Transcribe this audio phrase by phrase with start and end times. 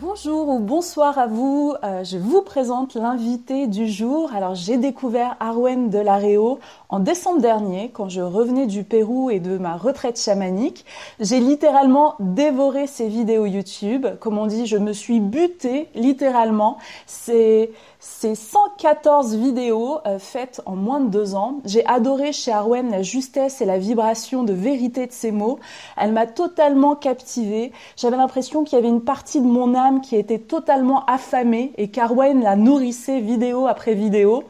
[0.00, 1.74] Bonjour ou bonsoir à vous.
[1.82, 4.30] Euh, je vous présente l'invité du jour.
[4.32, 9.40] Alors j'ai découvert Arwen de Lareo en décembre dernier quand je revenais du Pérou et
[9.40, 10.84] de ma retraite chamanique.
[11.18, 14.06] J'ai littéralement dévoré ses vidéos YouTube.
[14.20, 16.78] Comme on dit, je me suis butée littéralement.
[17.06, 17.72] C'est
[18.10, 21.60] c'est 114 vidéos euh, faites en moins de deux ans.
[21.64, 25.60] J'ai adoré chez Arwen la justesse et la vibration de vérité de ses mots.
[25.96, 27.70] Elle m'a totalement captivée.
[27.96, 31.90] J'avais l'impression qu'il y avait une partie de mon âme qui était totalement affamée et
[31.90, 34.42] qu'Arwen la nourrissait vidéo après vidéo.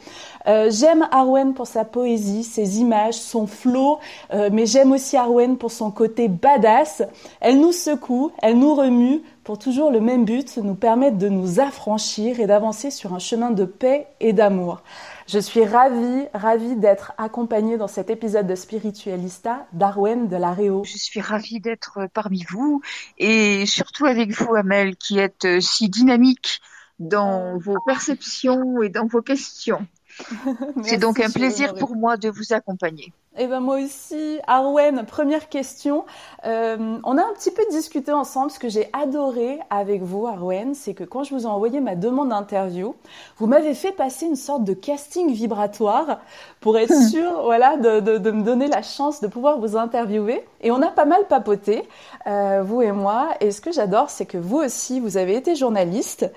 [0.47, 3.99] Euh, j'aime Arwen pour sa poésie, ses images, son flow,
[4.33, 7.03] euh, mais j'aime aussi Arwen pour son côté badass.
[7.41, 11.59] Elle nous secoue, elle nous remue pour toujours le même but, nous permettre de nous
[11.59, 14.83] affranchir et d'avancer sur un chemin de paix et d'amour.
[15.27, 20.85] Je suis ravie, ravie d'être accompagnée dans cet épisode de Spiritualista d'Arwen de la Réo.
[20.85, 22.83] Je suis ravie d'être parmi vous
[23.17, 26.61] et surtout avec vous, Amel, qui êtes euh, si dynamique
[26.99, 29.87] dans vos perceptions et dans vos questions.
[30.85, 33.15] C'est donc un plaisir pour moi de vous accompagner.
[33.41, 36.04] Eh ben moi aussi, Arwen, première question.
[36.44, 38.50] Euh, on a un petit peu discuté ensemble.
[38.50, 41.94] Ce que j'ai adoré avec vous, Arwen, c'est que quand je vous ai envoyé ma
[41.94, 42.97] demande d'interview,
[43.37, 46.19] vous m'avez fait passer une sorte de casting vibratoire
[46.60, 50.44] pour être sûr, voilà, de, de, de me donner la chance de pouvoir vous interviewer.
[50.60, 51.88] Et on a pas mal papoté,
[52.26, 53.28] euh, vous et moi.
[53.41, 56.28] Et ce que j'adore, c'est que vous aussi, vous avez été journaliste.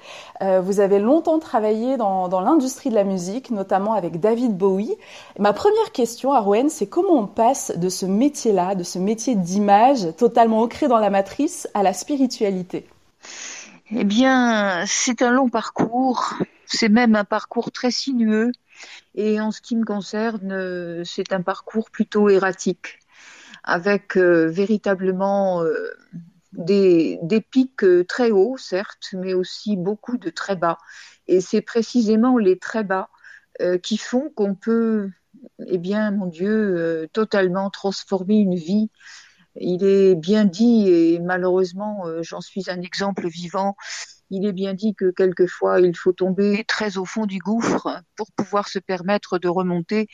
[0.44, 4.96] Euh, vous avez longtemps travaillé dans, dans l'industrie de la musique, notamment avec David Bowie.
[5.36, 9.36] Et ma première question, Arwen, c'est comment on passe de ce métier-là, de ce métier
[9.36, 12.86] d'image totalement ancré dans la matrice, à la spiritualité?
[13.90, 16.36] Eh bien, c'est un long parcours.
[16.66, 18.52] C'est même un parcours très sinueux.
[19.16, 23.00] Et en ce qui me concerne, euh, c'est un parcours plutôt erratique,
[23.64, 25.92] avec euh, véritablement euh,
[26.54, 27.20] des,
[27.52, 30.78] pics très hauts, certes, mais aussi beaucoup de très bas.
[31.28, 33.10] Et c'est précisément les très bas
[33.84, 35.12] qui font qu'on peut,
[35.68, 38.90] eh bien, mon Dieu, euh, totalement transformer une vie.
[39.56, 43.76] Il est bien dit, et malheureusement, euh, j'en suis un exemple vivant,
[44.30, 48.32] il est bien dit que quelquefois, il faut tomber très au fond du gouffre pour
[48.32, 50.08] pouvoir se permettre de remonter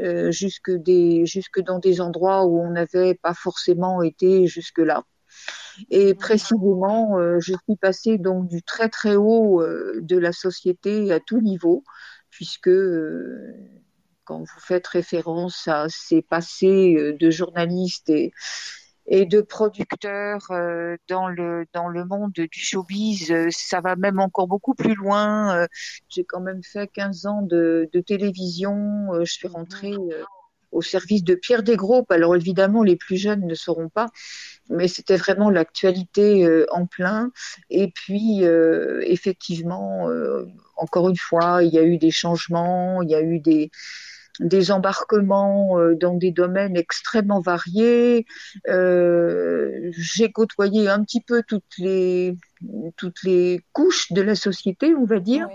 [0.00, 5.04] euh, jusque, des, jusque dans des endroits où on n'avait pas forcément été jusque-là.
[5.90, 11.12] Et précisément, euh, je suis passée donc du très très haut euh, de la société
[11.12, 11.84] à tout niveau,
[12.30, 13.54] puisque euh,
[14.32, 18.32] quand vous faites référence à ces passés euh, de journalistes et,
[19.06, 24.20] et de producteurs euh, dans le dans le monde du showbiz, euh, ça va même
[24.20, 25.66] encore beaucoup plus loin.
[26.08, 29.10] J'ai quand même fait 15 ans de, de télévision.
[29.22, 30.24] Je suis rentrée euh,
[30.72, 32.10] au service de Pierre Desgroupes.
[32.10, 34.08] Alors évidemment, les plus jeunes ne sauront pas,
[34.68, 37.30] mais c'était vraiment l'actualité euh, en plein.
[37.70, 40.46] Et puis, euh, effectivement, euh,
[40.76, 43.70] encore une fois, il y a eu des changements, il y a eu des
[44.40, 48.26] des embarquements euh, dans des domaines extrêmement variés.
[48.68, 52.36] Euh, J'ai côtoyé un petit peu toutes les
[52.96, 55.48] toutes les couches de la société, on va dire.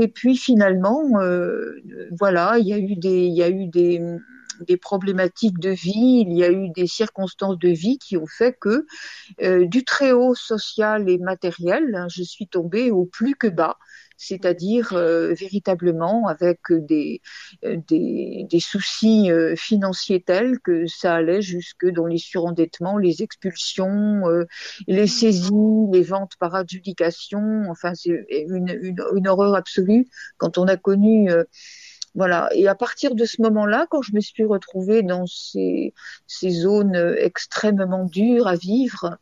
[0.00, 1.82] Et puis finalement, euh,
[2.18, 4.00] voilà, il y a eu des, il y a eu des,
[4.60, 8.56] des problématiques de vie, il y a eu des circonstances de vie qui ont fait
[8.58, 8.86] que
[9.42, 13.76] euh, du très haut social et matériel, hein, je suis tombée au plus que bas
[14.16, 17.20] c'est-à-dire euh, véritablement avec des,
[17.64, 23.22] euh, des, des soucis euh, financiers tels que ça allait jusque dans les surendettements, les
[23.22, 24.22] expulsions,
[24.86, 25.52] les saisies,
[25.92, 27.64] les ventes par adjudication.
[27.70, 30.06] Enfin, c'est une, une, une, horreur absolue
[30.38, 31.30] quand on a connu.
[32.14, 32.48] voilà.
[32.54, 35.94] Et à partir de ce moment-là, quand je me suis retrouvée dans ces,
[36.26, 39.18] ces zones extrêmement dures à vivre,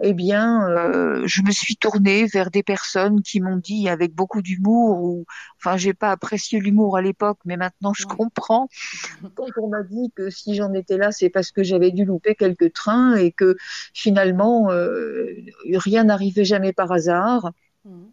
[0.00, 4.42] eh bien, euh, je me suis tournée vers des personnes qui m'ont dit avec beaucoup
[4.42, 5.24] d'humour, ou
[5.58, 8.68] enfin, j'ai pas apprécié l'humour à l'époque, mais maintenant je comprends.
[9.34, 12.34] Quand on m'a dit que si j'en étais là, c'est parce que j'avais dû louper
[12.34, 13.56] quelques trains et que
[13.92, 15.34] finalement euh,
[15.74, 17.52] rien n'arrivait jamais par hasard.
[17.84, 18.06] Mmh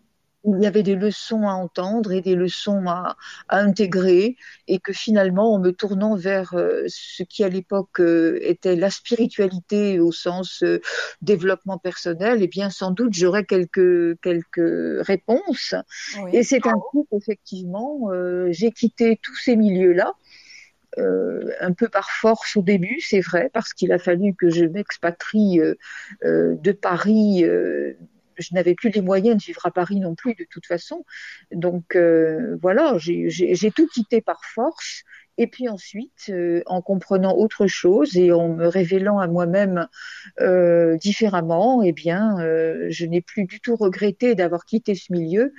[0.45, 3.15] il y avait des leçons à entendre et des leçons à,
[3.49, 4.35] à intégrer,
[4.67, 8.89] et que finalement, en me tournant vers euh, ce qui à l'époque euh, était la
[8.89, 10.81] spiritualité au sens euh,
[11.21, 15.75] développement personnel, eh bien sans doute j'aurais quelques quelques réponses.
[16.31, 18.09] Et c'est un coup effectivement,
[18.49, 20.13] j'ai quitté tous ces milieux-là.
[20.97, 24.63] Euh, un peu par force au début, c'est vrai, parce qu'il a fallu que je
[24.63, 25.75] m'expatrie euh,
[26.55, 27.43] de Paris
[28.37, 31.05] je n'avais plus les moyens de vivre à Paris non plus de toute façon.
[31.51, 35.03] Donc euh, voilà, j'ai tout quitté par force.
[35.37, 39.87] Et puis ensuite, euh, en comprenant autre chose et en me révélant à moi-même
[40.39, 42.37] euh, différemment, eh bien,
[42.89, 45.53] je n'ai plus du tout regretté d'avoir quitté ce milieu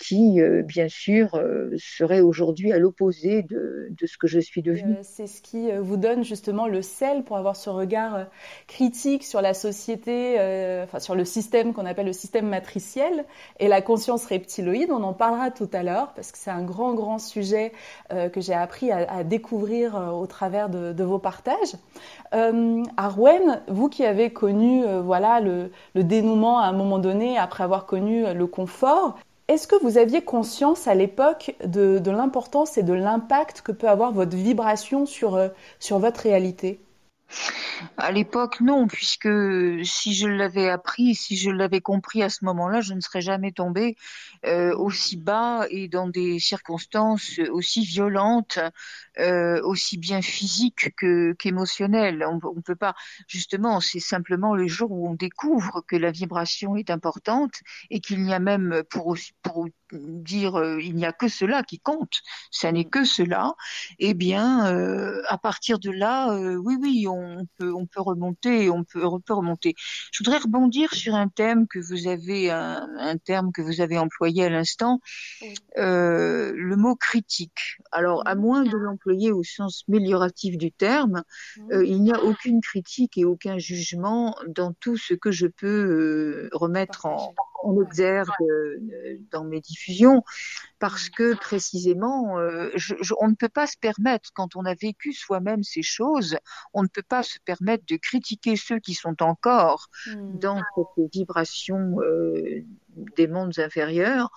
[0.00, 4.62] qui, euh, bien sûr, euh, serait aujourd'hui à l'opposé de, de, ce que je suis
[4.62, 4.94] devenue.
[4.94, 8.26] Euh, c'est ce qui vous donne justement le sel pour avoir ce regard
[8.66, 10.36] critique sur la société,
[10.82, 13.26] enfin sur le système qu'on appelle le système matriciel
[13.58, 14.90] et la conscience reptiloïde.
[14.90, 17.72] On en parlera tout à l'heure parce que c'est un grand, grand sujet
[18.08, 21.74] que j'ai appris à, à, découvrir au travers de, de vos partages.
[22.32, 27.84] Arwen, vous qui avez connu voilà le, le dénouement à un moment donné après avoir
[27.84, 29.18] connu le confort,
[29.50, 34.12] est-ce que vous aviez conscience à l'époque de, l'importance et de l'impact que peut avoir
[34.12, 35.48] votre vibration sur, euh,
[35.90, 36.78] votre réalité?
[37.96, 39.28] À l'époque, non, puisque
[39.84, 43.50] si je l'avais appris, si je l'avais compris à ce moment-là, je ne serais jamais
[43.50, 43.96] tombée
[44.46, 48.60] euh, aussi bas et dans des circonstances aussi violentes,
[49.20, 52.24] euh, aussi bien physiques que qu'émotionnelles.
[52.26, 52.94] On ne peut pas,
[53.26, 58.22] justement, c'est simplement le jour où on découvre que la vibration est importante et qu'il
[58.22, 62.20] n'y a même pour, pour dire euh, il n'y a que cela qui compte,
[62.50, 63.54] ça n'est que cela,
[63.98, 68.84] eh bien, euh, à partir de là, oui, oui, on peut, on peut remonter, on
[68.84, 69.74] peut, on peut remonter.
[70.12, 73.98] Je voudrais rebondir sur un thème que vous avez, un, un terme que vous avez
[73.98, 75.00] employé à l'instant,
[75.76, 77.76] le mot critique.
[77.92, 78.76] Alors, à moins de
[79.30, 81.22] au sens mélioratif du terme,
[81.72, 87.06] il n'y a aucune critique et aucun jugement dans tout ce que je peux remettre
[87.06, 88.28] en, en exergue
[89.30, 90.22] dans mes diffusions.
[90.78, 95.12] Parce que précisément, euh, je, on ne peut pas se permettre, quand on a vécu
[95.12, 96.38] soi-même ces choses,
[96.72, 100.38] on ne peut pas se permettre de critiquer ceux qui sont encore hmm.
[100.38, 102.64] dans cette vibration euh,
[103.16, 104.30] des mondes inférieurs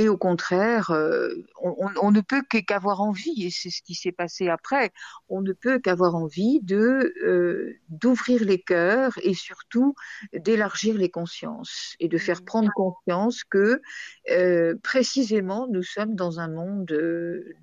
[0.00, 1.28] et au contraire, euh,
[1.60, 4.92] on, ne peut qu'avoir envie, et c'est ce qui s'est passé après,
[5.28, 9.94] on ne peut qu'avoir envie de euh, d'ouvrir les cœurs et surtout
[10.32, 12.44] d'élargir les consciences et de faire mmh.
[12.46, 13.82] prendre conscience que
[14.30, 17.54] euh, précisément nous sommes dans un monde de,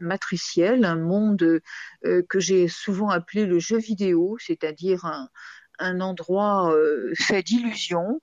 [0.00, 1.60] matriciel, un monde
[2.02, 5.28] que j'ai souvent appelé le jeu vidéo, c'est-à-dire un,
[5.78, 8.20] un endroit euh, fait d'illusions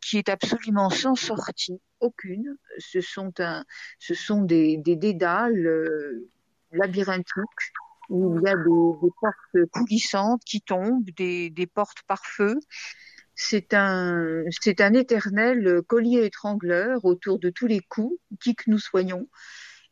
[0.00, 2.56] qui est absolument sans sortie aucune.
[2.78, 3.64] Ce sont, un,
[3.98, 6.28] ce sont des, des dédales euh,
[6.72, 7.72] labyrinthiques
[8.08, 12.58] où il y a des, portes coulissantes qui tombent, des, des portes par feu.
[13.34, 18.78] C'est un, c'est un éternel collier étrangleur autour de tous les coups, qui que nous
[18.78, 19.28] soyons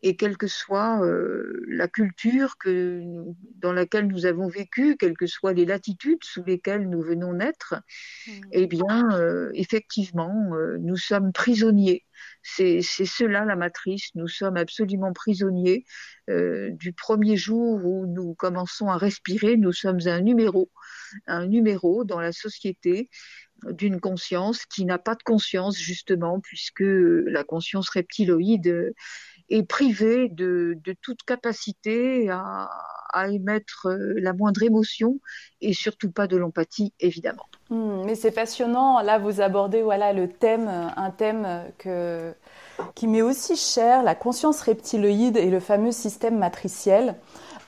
[0.02, 3.02] et quelle que soit euh, la culture que,
[3.56, 7.74] dans laquelle nous avons vécu, quelles que soient les latitudes sous lesquelles nous venons naître,
[8.26, 8.30] mmh.
[8.52, 12.04] eh bien, euh, effectivement, euh, nous sommes prisonniers.
[12.42, 14.10] C'est cela la matrice.
[14.14, 15.84] Nous sommes absolument prisonniers.
[16.28, 20.70] du premier jour où nous commençons à respirer, nous sommes un numéro,
[21.26, 23.08] un numéro dans la société
[23.68, 28.94] d'une conscience qui n'a pas de conscience justement puisque la conscience reptiloïde
[29.50, 32.68] est privé de, toute capacité à,
[33.28, 35.18] émettre euh, la moindre émotion
[35.60, 37.46] et surtout pas de l'empathie, évidemment.
[37.68, 39.00] Hmm, mais c'est passionnant.
[39.00, 42.32] Là, vous abordez voilà le thème, un thème que,
[42.94, 47.16] qui m'est aussi cher, la conscience reptiloïde et le fameux système matriciel.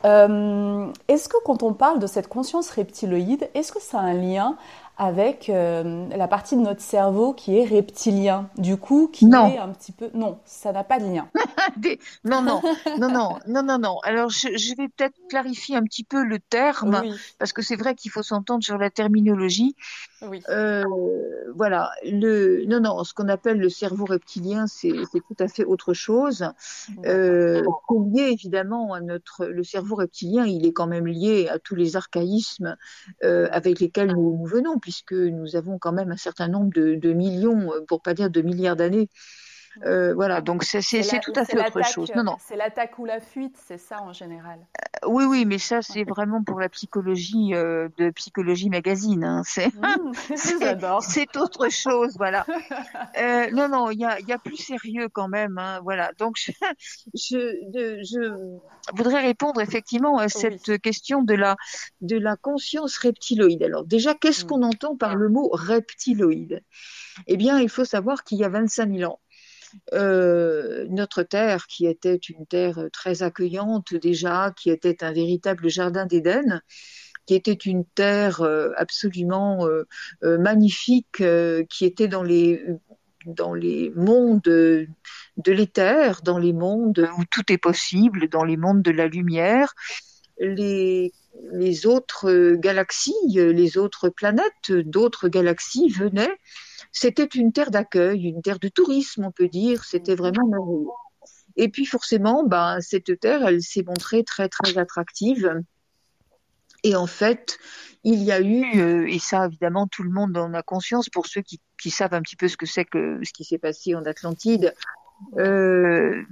[0.04, 4.56] est-ce que quand on parle de cette conscience reptiloïde, est-ce que ça a un lien
[4.98, 9.70] avec euh, la partie de notre cerveau qui est reptilien, du coup, qui est un
[9.70, 10.10] petit peu...
[10.14, 11.28] Non, ça n'a pas de lien.
[12.24, 12.60] non, non,
[12.98, 13.98] non, non, non, non, non.
[14.04, 17.02] Alors, je, vais peut-être clarifier un petit peu le terme,
[17.38, 19.74] parce que c'est vrai qu'il faut s'entendre sur la terminologie.
[20.22, 20.42] Oui.
[20.50, 20.84] Euh,
[21.54, 25.94] voilà, le, non, non, ce qu'on appelle le cerveau reptilien, c'est tout à fait autre
[25.94, 26.46] chose.
[27.06, 27.62] Euh,
[28.12, 31.96] lié évidemment à notre, le cerveau reptilien, il est quand même lié à tous les
[31.96, 32.76] archaïsmes
[33.24, 37.12] euh, avec lesquels nous, nous venons puisque nous avons quand même un certain nombre de,
[37.14, 39.08] millions, euh, pour pas dire de milliards d'années.
[39.84, 40.80] Euh, voilà, donc c'est
[41.20, 42.12] tout à fait autre chose.
[42.14, 42.36] Non, non.
[42.38, 44.58] C'est l'attaque ou la fuite, c'est ça en général.
[44.60, 49.24] Euh, oui, oui, mais ça c'est vraiment pour la psychologie de psychologie magazine.
[49.24, 49.42] Hein.
[49.56, 50.12] Mmh,
[51.00, 52.44] c'est autre chose, voilà.
[53.52, 55.58] non, non, il y a, y a, plus sérieux quand même.
[55.58, 56.52] Hein, voilà, donc je,
[57.14, 58.58] je, je,
[58.94, 61.56] voudrais répondre effectivement à cette question de la
[62.00, 63.62] de la conscience reptiloïde.
[63.62, 64.48] Alors déjà, qu'est-ce mmh.
[64.48, 66.62] qu'on entend par le mot reptiloïde?
[67.26, 69.20] Eh bien, il faut savoir qu'il y a 25 000 ans,
[69.92, 76.06] euh, notre terre, qui était une terre très accueillante déjà, qui était un véritable jardin
[76.06, 76.60] d'Éden,
[77.26, 79.84] qui était une terre euh, absolument euh,
[80.38, 81.22] magnifique,
[81.68, 82.64] qui était dans les
[83.24, 84.88] dans les mondes de
[85.46, 89.74] l'éther, dans les mondes où tout est possible, dans les mondes de la lumière,
[90.40, 91.12] les,
[91.52, 96.36] les autres galaxies, les autres planètes, d'autres galaxies venaient
[96.90, 99.84] c'était une terre d'accueil, une terre de tourisme, on peut dire.
[99.84, 100.88] C'était vraiment merveilleux.
[101.56, 105.62] Et puis forcément, ben, cette terre, elle s'est montrée très très attractive.
[106.84, 107.58] Et en fait,
[108.04, 111.26] il y a eu, euh, et ça évidemment tout le monde en a conscience, pour
[111.26, 111.60] ceux qui,
[111.90, 114.74] savent un petit peu ce que c'est que ce qui s'est passé en Atlantide,
[115.38, 116.22] euh,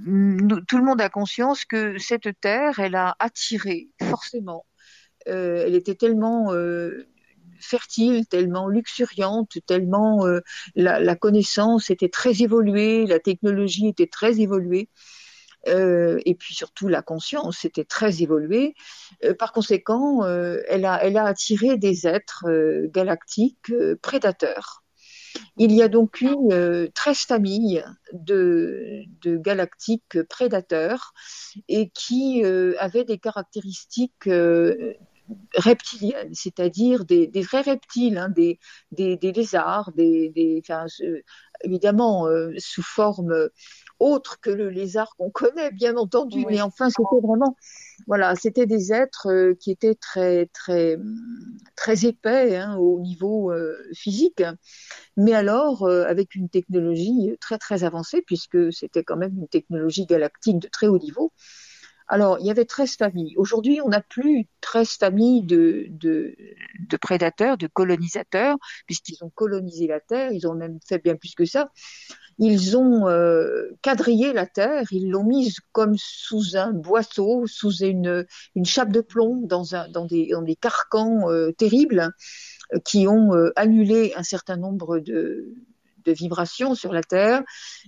[0.67, 4.65] tout le monde a conscience que cette terre, elle a attiré forcément.
[5.27, 6.51] Euh, elle était tellement
[7.61, 10.39] fertile, tellement luxuriante, tellement euh,
[10.75, 14.89] la, connaissance était très évoluée, la technologie était très évoluée.
[15.67, 18.73] Euh, et puis surtout la conscience était très évoluée.
[19.23, 22.45] Euh, par conséquent, elle, a, attiré des êtres
[22.87, 24.83] galactiques prédateurs.
[25.57, 26.35] Il y a donc eu
[26.93, 31.13] 13 familles de, de, galactiques prédateurs
[31.69, 32.43] et qui
[32.79, 34.27] avaient des caractéristiques
[35.55, 38.59] reptiliennes, c'est-à-dire des, vrais reptiles, hein, des,
[38.91, 40.61] des, lézards, des,
[41.63, 43.49] évidemment euh, sous forme
[43.99, 47.55] autre que le lézard qu'on connaît, bien entendu, mais enfin c'était vraiment,
[48.07, 50.97] voilà, c'était des êtres euh, qui étaient très très
[51.75, 54.43] très épais hein, au niveau euh, physique,
[55.17, 60.59] mais alors avec une technologie très très avancée puisque c'était quand même une technologie galactique
[60.59, 61.31] de très haut niveau.
[62.07, 63.33] Alors, il y avait 13 familles.
[63.37, 66.35] Aujourd'hui, on n'a plus 13 familles de, de,
[66.97, 71.45] prédateurs, de colonisateurs, puisqu'ils ont colonisé la Terre, ils ont même fait bien plus que
[71.45, 71.71] ça.
[72.37, 78.25] Ils ont euh, quadrillé la Terre, ils l'ont mise comme sous un boisseau, sous une,
[78.55, 82.11] une chape de plomb, dans, un, dans, des, dans des carcans euh, terribles
[82.85, 85.53] qui ont euh, annulé un certain nombre de,
[86.05, 87.41] de vibrations sur la Terre.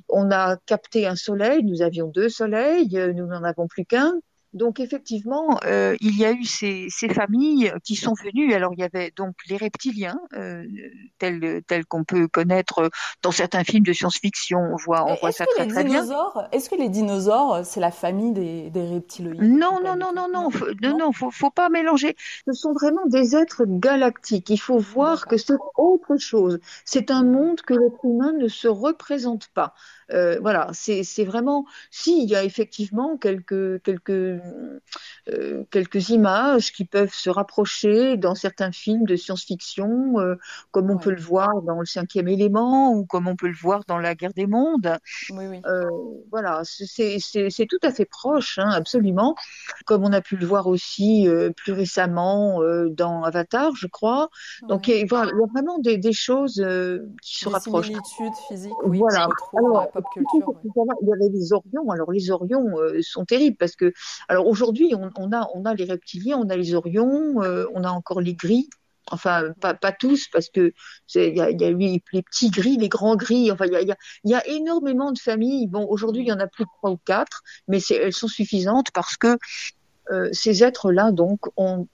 [0.10, 4.14] On a capté un soleil, nous avions deux soleils, nous n'en avons plus qu'un.
[4.54, 8.54] Donc effectivement, euh, il y a eu ces, familles qui sont venues.
[8.54, 10.64] Alors il y avait donc les reptiliens, euh,
[11.18, 12.90] tels, qu'on peut connaître
[13.22, 14.60] dans certains films de science-fiction.
[14.60, 16.06] On voit, on voit ça très très bien.
[16.52, 20.50] Est-ce que les dinosaures, c'est la famille des, des reptiloïdes Non, non, non, non, non,
[20.50, 22.16] faut, non, non, faut, faut pas mélanger.
[22.48, 24.50] Ce sont vraiment des êtres galactiques.
[24.50, 26.60] Il faut voir que c'est autre chose.
[26.86, 29.74] C'est un monde que l'être humain ne se représente pas.
[30.14, 31.66] Euh, voilà, c'est vraiment.
[31.92, 38.36] Si il y a effectivement quelques quelques euh, quelques images qui peuvent se rapprocher dans
[38.36, 40.36] certains films de science-fiction, euh,
[40.72, 43.84] comme on peut le voir dans Le Cinquième Élément ou comme on peut le voir
[43.88, 44.98] dans La Guerre des Mondes.
[45.32, 45.62] Oui, oui.
[46.32, 49.36] voilà, c'est tout à fait proche, hein, absolument.
[49.86, 51.28] Comme on a pu le voir aussi
[51.58, 54.30] plus récemment dans Avatar, je crois.
[54.68, 56.64] Donc il y, a, vraiment des, des choses
[57.22, 57.90] qui se rapprochent.
[57.90, 57.98] Des
[58.48, 59.00] physiques, oui.
[59.00, 59.28] Voilà.
[60.16, 61.90] Il y avait les orions.
[61.90, 63.94] Alors les orions euh, sont terribles parce que,
[64.28, 67.90] alors aujourd'hui, on, a, on a les reptiliens, on a les orions, euh, on a
[67.90, 68.70] encore les gris.
[69.12, 70.74] Enfin, pas, pas tous, parce que
[71.16, 73.52] il y a, y a les, petits gris, les grands gris.
[73.52, 75.68] Enfin, il y a, y a, énormément de familles.
[75.68, 78.92] Bon, aujourd'hui, il y en a plus de trois ou quatre, mais elles sont suffisantes
[78.94, 79.38] parce que
[80.12, 81.88] euh, ces êtres-là, donc, ont,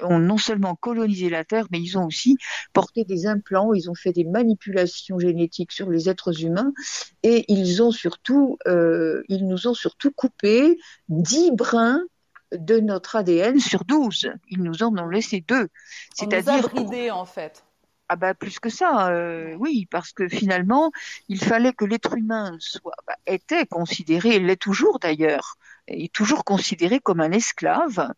[0.00, 2.36] non seulement colonisé la Terre, mais ils ont aussi
[2.72, 6.72] porté des implants, ils ont fait des manipulations génétiques sur les êtres humains,
[7.22, 10.78] et ils ont surtout, euh, ils nous ont surtout coupé
[11.08, 12.02] dix brins
[12.52, 14.30] de notre ADN sur 12.
[14.48, 15.68] Ils nous en ont laissé deux.
[16.14, 17.64] C'est-à-dire bridé en fait.
[18.08, 20.92] Ah bah plus que ça, euh, oui, parce que finalement,
[21.28, 25.56] il fallait que l'être humain soit bah, était considéré, l'est toujours d'ailleurs,
[25.86, 28.12] est toujours considéré comme un esclave,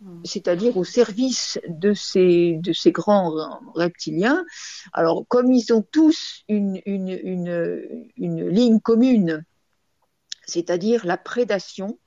[0.00, 0.20] hmm.
[0.24, 4.44] c'est-à-dire au service de ces de ces grands reptiliens.
[4.92, 9.44] Alors comme ils ont tous une une une, une ligne commune,
[10.46, 11.98] c'est-à-dire la prédation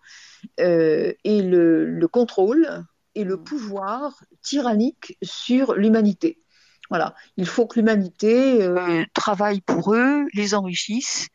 [0.60, 3.44] euh, et le, le contrôle et le hmm.
[3.44, 6.40] pouvoir tyrannique sur l'humanité.
[6.90, 11.30] Voilà, il faut que l'humanité euh, travaille pour eux, les enrichisse,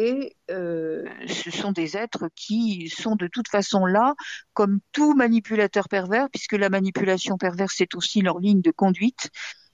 [0.00, 4.14] et euh, ce sont des êtres qui sont de toute façon là
[4.54, 9.28] comme tout manipulateur pervers, puisque la manipulation perverse c'est aussi leur ligne de conduite.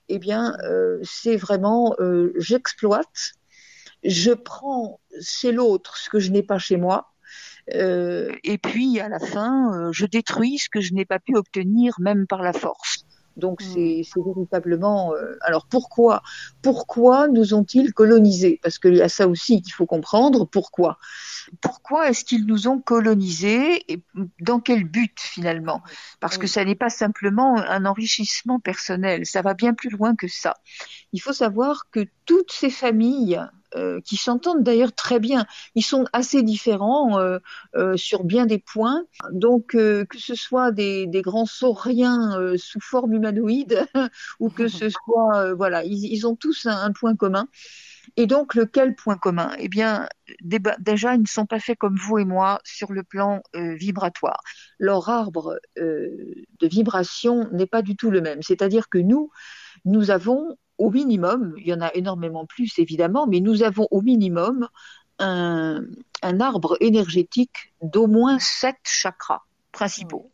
[0.09, 1.95] Eh bien, euh, c'est vraiment
[2.35, 3.33] j'exploite,
[4.03, 7.13] je prends chez l'autre ce que je n'ai pas chez moi,
[7.69, 12.27] et puis à la fin, je détruis ce que je n'ai pas pu obtenir même
[12.27, 12.96] par la force.
[13.37, 14.03] Donc hmm.
[14.03, 15.13] c'est véritablement.
[15.13, 16.23] Euh, alors pourquoi
[16.61, 18.59] pourquoi nous ont-ils colonisés?
[18.61, 20.45] Parce qu'il y a ça aussi qu'il faut comprendre.
[20.45, 20.97] Pourquoi
[21.61, 24.01] Pourquoi est-ce qu'ils nous ont colonisés et
[24.41, 25.81] dans quel but finalement?
[26.19, 29.25] Parce que ça n'est pas simplement un enrichissement personnel.
[29.25, 30.55] Ça va bien plus loin que ça.
[31.13, 33.39] Il faut savoir que toutes ces familles
[33.75, 35.45] euh, qui s'entendent d'ailleurs très bien.
[35.75, 37.39] Ils sont assez différents euh,
[37.75, 39.03] euh, sur bien des points.
[39.31, 43.85] Donc que ce soit des, des grands sauriens sous forme humanoïde
[44.39, 47.47] ou que ce soit voilà, ils, ils ont tous un, un, point commun.
[48.15, 49.51] Et donc lequel point commun?
[49.59, 50.07] Eh bien
[50.79, 54.41] déjà ils ne sont pas faits comme vous et moi sur le plan vibratoire.
[54.79, 58.41] Leur arbre de vibration n'est pas du tout le même.
[58.41, 59.29] C'est-à-dire que nous
[59.83, 64.01] nous avons au minimum, il y en a énormément plus évidemment, mais nous avons au
[64.01, 64.67] minimum
[65.19, 65.83] un,
[66.21, 69.41] arbre énergétique d'au moins sept chakras
[69.71, 70.31] principaux,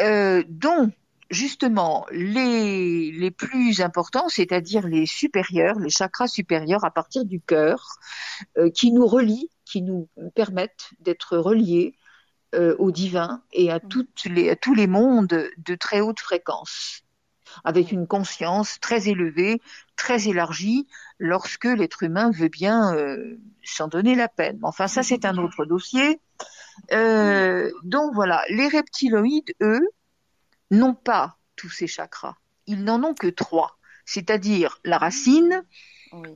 [0.00, 0.90] euh, dont
[1.30, 7.86] justement les, les plus importants, c'est-à-dire les supérieurs, les chakras supérieurs à partir du cœur,
[8.58, 11.96] euh, qui nous relient, qui nous permettent d'être reliés
[12.54, 17.02] euh, au divin et à, toutes les, à tous les mondes de très haute fréquence
[17.64, 19.60] avec une conscience très élevée,
[19.96, 20.86] très élargie,
[21.18, 24.58] lorsque l'être humain veut bien euh, s'en donner la peine.
[24.62, 26.20] Enfin, ça, c'est un autre dossier.
[26.92, 29.88] Euh, donc voilà, les reptiloïdes, eux,
[30.70, 32.36] n'ont pas tous ces chakras.
[32.66, 35.62] Ils n'en ont que trois, c'est-à-dire la racine,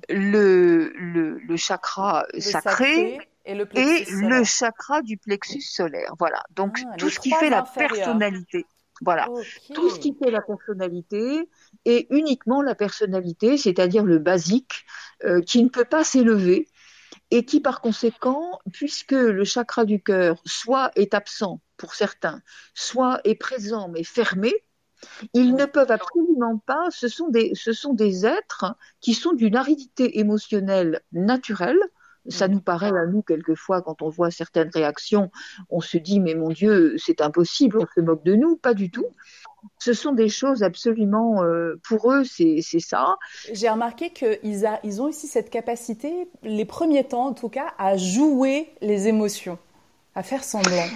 [0.08, 6.14] le, le, chakra sacré, et, le, chakra du plexus solaire.
[6.18, 6.42] Voilà.
[6.50, 8.66] Donc ah, tout ce qui fait la personnalité.
[9.02, 9.28] Voilà.
[9.74, 11.48] Tout ce qui fait la personnalité
[11.84, 14.86] est uniquement la personnalité, c'est-à-dire le basique,
[15.24, 16.68] euh, qui ne peut pas s'élever
[17.30, 22.40] et qui par conséquent, puisque le chakra du cœur soit est absent pour certains,
[22.74, 24.52] soit est présent mais fermé,
[25.34, 29.56] ils ne peuvent absolument pas, ce sont des, ce sont des êtres qui sont d'une
[29.56, 31.80] aridité émotionnelle naturelle,
[32.28, 35.30] ça nous paraît à nous quelquefois quand on voit certaines réactions,
[35.70, 38.90] on se dit mais mon Dieu c'est impossible, on se moque de nous, pas du
[38.90, 39.06] tout.
[39.78, 43.16] Ce sont des choses absolument euh, pour eux c'est ça.
[43.52, 47.96] J'ai remarqué qu'ils ils ont aussi cette capacité, les premiers temps en tout cas, à
[47.96, 49.58] jouer les émotions,
[50.14, 50.86] à faire semblant.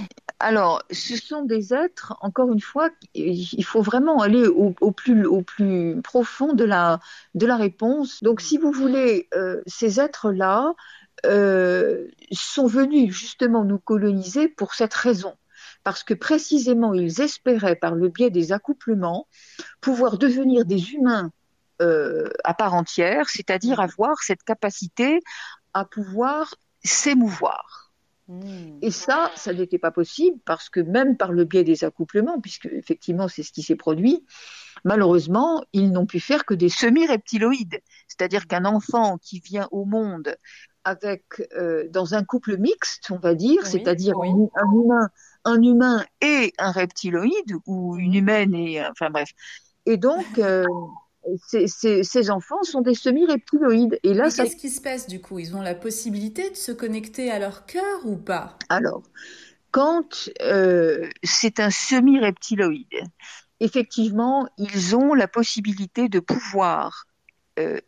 [0.42, 5.42] Alors, ce sont des êtres, encore une fois, il faut vraiment aller au, plus, au
[5.42, 6.98] plus profond de la,
[7.34, 8.22] de la réponse.
[8.22, 10.72] Donc, si vous voulez, euh, ces êtres-là,
[11.26, 15.34] euh, sont venus justement nous coloniser pour cette raison.
[15.82, 19.26] Parce que précisément, ils espéraient, par le biais des accouplements,
[19.80, 21.30] pouvoir devenir des humains
[21.80, 25.20] euh, à part entière, c'est-à-dire avoir cette capacité
[25.72, 26.54] à pouvoir
[26.84, 27.90] s'émouvoir.
[28.28, 28.78] Hmm.
[28.82, 32.66] Et ça, ça n'était pas possible parce que même par le biais des accouplements, puisque
[32.66, 34.24] effectivement c'est ce qui s'est produit,
[34.84, 37.80] malheureusement, ils n'ont pu faire que des semi-reptiloïdes.
[38.08, 40.36] C'est-à-dire qu'un enfant qui vient au monde
[40.84, 41.24] avec
[41.56, 45.08] euh, dans un couple mixte, on va dire, c'est-à-dire un, humain,
[45.44, 49.30] un humain et un reptiloïde ou une humaine et enfin bref.
[49.86, 50.64] Et donc euh,
[51.46, 53.98] ces, ces, enfants sont des semi-reptiloïdes.
[54.02, 55.38] Et là, qu'est-ce qui se passe du coup?
[55.38, 58.56] Ils ont la possibilité de se connecter à leur cœur ou pas?
[58.68, 59.02] Alors,
[59.70, 63.04] quand euh, c'est un semi-reptiloïde,
[63.60, 67.09] effectivement, ils ont la possibilité de pouvoir euh,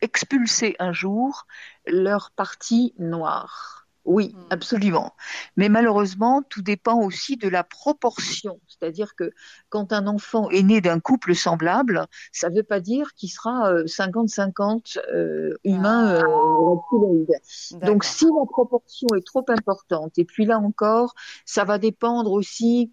[0.01, 1.47] expulser un jour
[1.87, 3.83] leur partie noire.
[4.05, 4.47] Oui, hmm.
[4.51, 5.15] absolument.
[5.57, 8.59] Mais malheureusement, tout dépend aussi de la proportion.
[8.67, 9.33] C'est-à-dire que
[9.69, 13.73] quand un enfant est né d'un couple semblable, ça ne veut pas dire qu'il sera
[13.85, 17.87] 50-50 euh, euh, humain ah.
[17.87, 22.93] Donc si la proportion est trop importante, et puis là encore, ça va dépendre aussi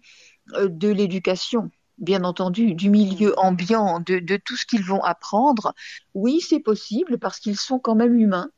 [0.56, 5.74] de l'éducation bien entendu, du milieu ambiant, de, tout ce qu'ils vont apprendre,
[6.14, 8.50] oui, c'est possible parce qu'ils sont quand même humains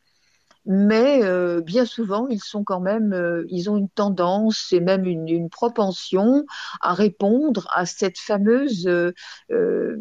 [0.64, 5.04] mais euh, bien souvent ils sont quand même, euh, ils ont une tendance et même
[5.06, 6.44] une, une, propension
[6.80, 9.12] à répondre à cette fameuse, euh,
[9.50, 9.96] euh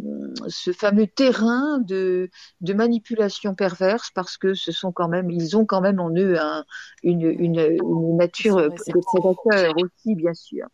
[0.48, 2.30] ce fameux terrain de,
[2.62, 6.40] de, manipulation perverse parce que ce sont quand même, ils ont quand même en eux
[6.40, 6.64] un,
[7.04, 10.68] une, une, une, nature de prédateur aussi bien sûr.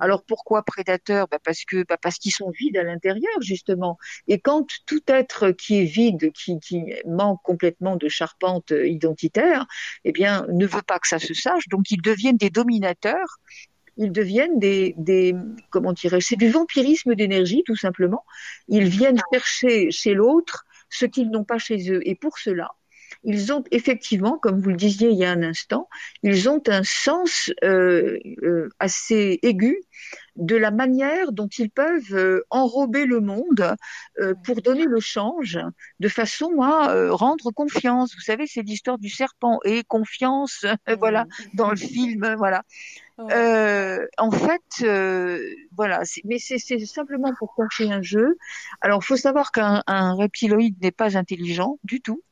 [0.00, 1.26] Alors pourquoi prédateur?
[1.30, 3.98] Bah Parce que bah parce qu'ils sont vides à l'intérieur justement.
[4.28, 9.31] Et quand tout être qui est vide, qui, qui manque complètement de charpente identitaire
[10.04, 13.38] eh bien, ne veut pas que ça se sache, donc ils deviennent des dominateurs
[13.96, 15.34] ils deviennent des, des
[15.70, 18.24] comment dirais c'est du vampirisme d'énergie tout simplement.
[18.68, 22.00] Ils viennent chercher chez l'autre ce qu'ils n'ont pas chez eux.
[22.08, 22.70] Et pour cela,
[23.24, 25.88] ils ont effectivement, comme vous le disiez il y a un instant,
[26.22, 29.78] ils ont un sens euh, euh, assez aigu
[30.36, 33.76] de la manière dont ils peuvent euh, enrober le monde
[34.18, 35.58] euh, pour donner le change
[36.00, 38.14] de façon à euh, rendre confiance.
[38.14, 40.64] Vous savez, c'est l'histoire du serpent et confiance,
[40.98, 42.62] voilà, dans le film, voilà.
[43.18, 44.86] en fait,
[45.76, 48.36] voilà, mais c'est simplement pour cacher un jeu.
[48.80, 52.22] Alors, il faut savoir qu'un reptiloïde n'est pas intelligent du tout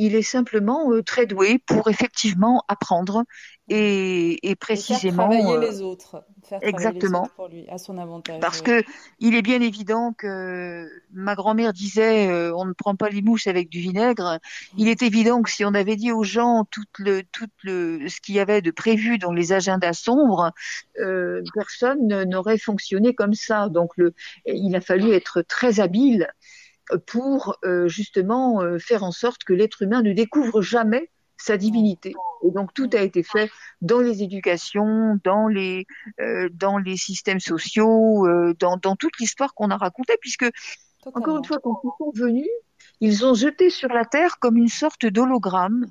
[0.00, 3.24] il est simplement euh, très doué pour effectivement apprendre
[3.68, 7.76] et, et précisément et faire travailler les autres, faire exactement les autres pour lui à
[7.76, 8.40] son avantage.
[8.40, 8.82] Parce que
[9.18, 13.46] il est bien évident que ma grand-mère disait euh, on ne prend pas les mouches
[13.46, 14.38] avec du vinaigre.
[14.78, 18.22] Il est évident que si on avait dit aux gens tout le tout le ce
[18.22, 20.50] qu'il y avait de prévu dans les agendas sombres,
[20.98, 23.68] euh, personne n'aurait fonctionné comme ça.
[23.68, 24.14] Donc le,
[24.46, 26.26] il a fallu être très habile
[27.06, 32.14] pour euh, justement euh, faire en sorte que l'être humain ne découvre jamais sa divinité.
[32.44, 35.86] Et donc tout a été fait dans les éducations, dans les
[36.20, 38.26] euh, dans les systèmes sociaux,
[38.58, 40.46] dans, dans toute l'histoire qu'on a racontée, puisque
[41.06, 42.48] encore une fois, quand ils sont venus,
[43.00, 45.86] ils ont jeté sur la terre comme une sorte d'hologramme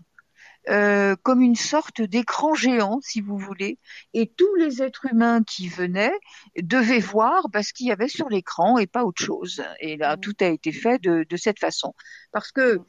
[0.69, 3.79] euh, comme une sorte d'écran géant, si vous voulez,
[4.13, 6.13] et tous les êtres humains qui venaient
[6.57, 9.63] devaient voir ce qu'il y avait sur l'écran et pas autre chose.
[9.79, 10.19] Et là, mmh.
[10.19, 11.93] tout a été fait de, de cette façon.
[12.31, 12.81] Parce que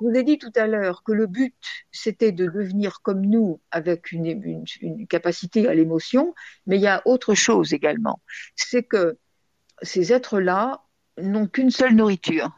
[0.00, 1.54] je vous ai dit tout à l'heure que le but,
[1.90, 6.34] c'était de devenir comme nous, avec une, une, une capacité à l'émotion,
[6.66, 8.20] mais il y a autre chose également.
[8.56, 9.18] C'est que
[9.82, 10.82] ces êtres-là
[11.20, 12.57] n'ont qu'une seule nourriture,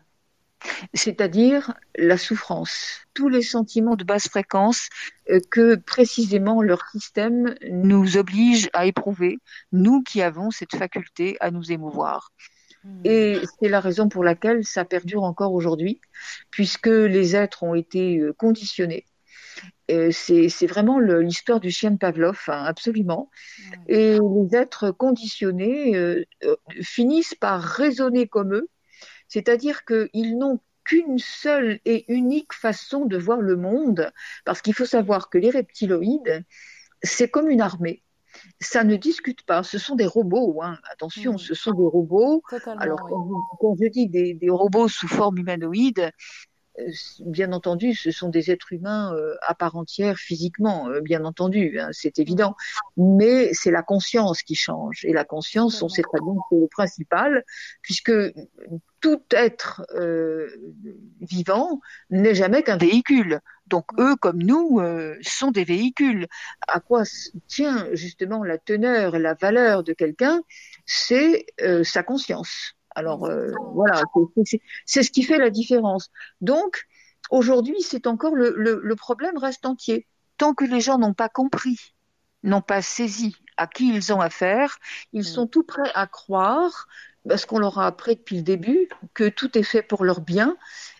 [0.95, 4.89] c'est-à-dire la souffrance, tous les sentiments de basse fréquence
[5.31, 9.39] euh, que précisément leur système nous oblige à éprouver,
[9.73, 12.33] nous qui avons cette faculté à nous émouvoir.
[12.85, 13.03] Hmm.
[13.05, 16.01] Et c'est la raison pour laquelle ça perdure encore aujourd'hui,
[16.51, 19.07] puisque les êtres ont été euh, conditionnés.
[20.13, 23.29] C'est vraiment l'histoire du chien de Pavlov, hein, absolument.
[23.89, 26.25] Et les êtres conditionnés euh,
[26.81, 28.69] finissent par raisonner comme eux,
[29.31, 34.11] c'est-à-dire qu'ils n'ont qu'une seule et unique façon de voir le monde,
[34.45, 36.45] parce qu'il faut savoir que les reptiloïdes,
[37.03, 38.03] c'est comme une armée.
[38.61, 40.79] Ça ne discute pas, ce sont des robots, hein.
[40.91, 41.39] attention, mmh.
[41.39, 42.43] ce sont des robots.
[42.79, 43.01] Alors,
[43.59, 46.13] quand, je dis des, robots sous forme humanoïde,
[47.21, 51.79] bien entendu, ce sont des êtres humains euh, à part entière physiquement, euh, bien entendu,
[51.79, 52.57] hein, c'est évident.
[52.97, 55.05] Mais c'est la conscience qui change.
[55.05, 57.45] Et la conscience, on sait très bien que c'est le principal,
[57.83, 58.13] puisque
[59.01, 59.83] tout être
[61.21, 63.41] vivant n'est jamais qu'un véhicule.
[63.67, 64.83] Donc eux, comme nous,
[65.23, 66.27] sont des véhicules.
[66.69, 67.05] À quoi
[67.47, 70.43] tient justement la teneur et la valeur de quelqu'un?
[70.85, 71.47] C'est
[71.83, 72.75] sa conscience.
[72.95, 74.03] Alors euh, voilà,
[74.85, 76.11] c'est ce qui fait la différence.
[76.41, 76.87] Donc
[77.31, 80.07] aujourd'hui, c'est encore le, le, problème reste entier.
[80.39, 81.95] Tant que les gens n'ont pas compris,
[82.43, 84.79] n'ont pas saisi à qui ils ont affaire,
[85.13, 86.89] ils sont tout prêts à croire,
[87.29, 90.57] parce qu'on leur a appris depuis le début, que tout est fait pour leur bien.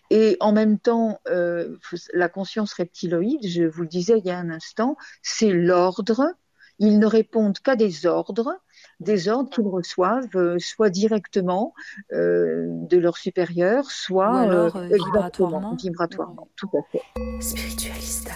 [0.09, 1.77] Et en même temps, euh,
[2.13, 6.33] la conscience reptiloïde, je vous le disais il y a un instant, c'est l'ordre.
[6.79, 8.59] Ils ne répondent qu'à des ordres
[9.01, 11.73] des ordres qu'ils reçoivent, euh, soit directement
[12.13, 15.75] euh, de leur supérieur, soit euh, vibratoirement.
[15.75, 16.47] vibratoirement.
[16.55, 17.01] Tout à fait.
[17.39, 18.33] Spiritualista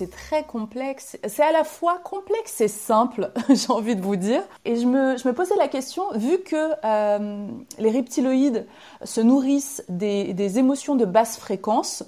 [0.00, 1.18] c'est très complexe.
[1.28, 4.40] C'est à la fois complexe et simple, j'ai envie de vous dire.
[4.64, 7.46] Et je me, je me posais la question, vu que euh,
[7.78, 8.66] les reptiloïdes
[9.04, 12.02] se nourrissent des, des émotions de basse fréquence,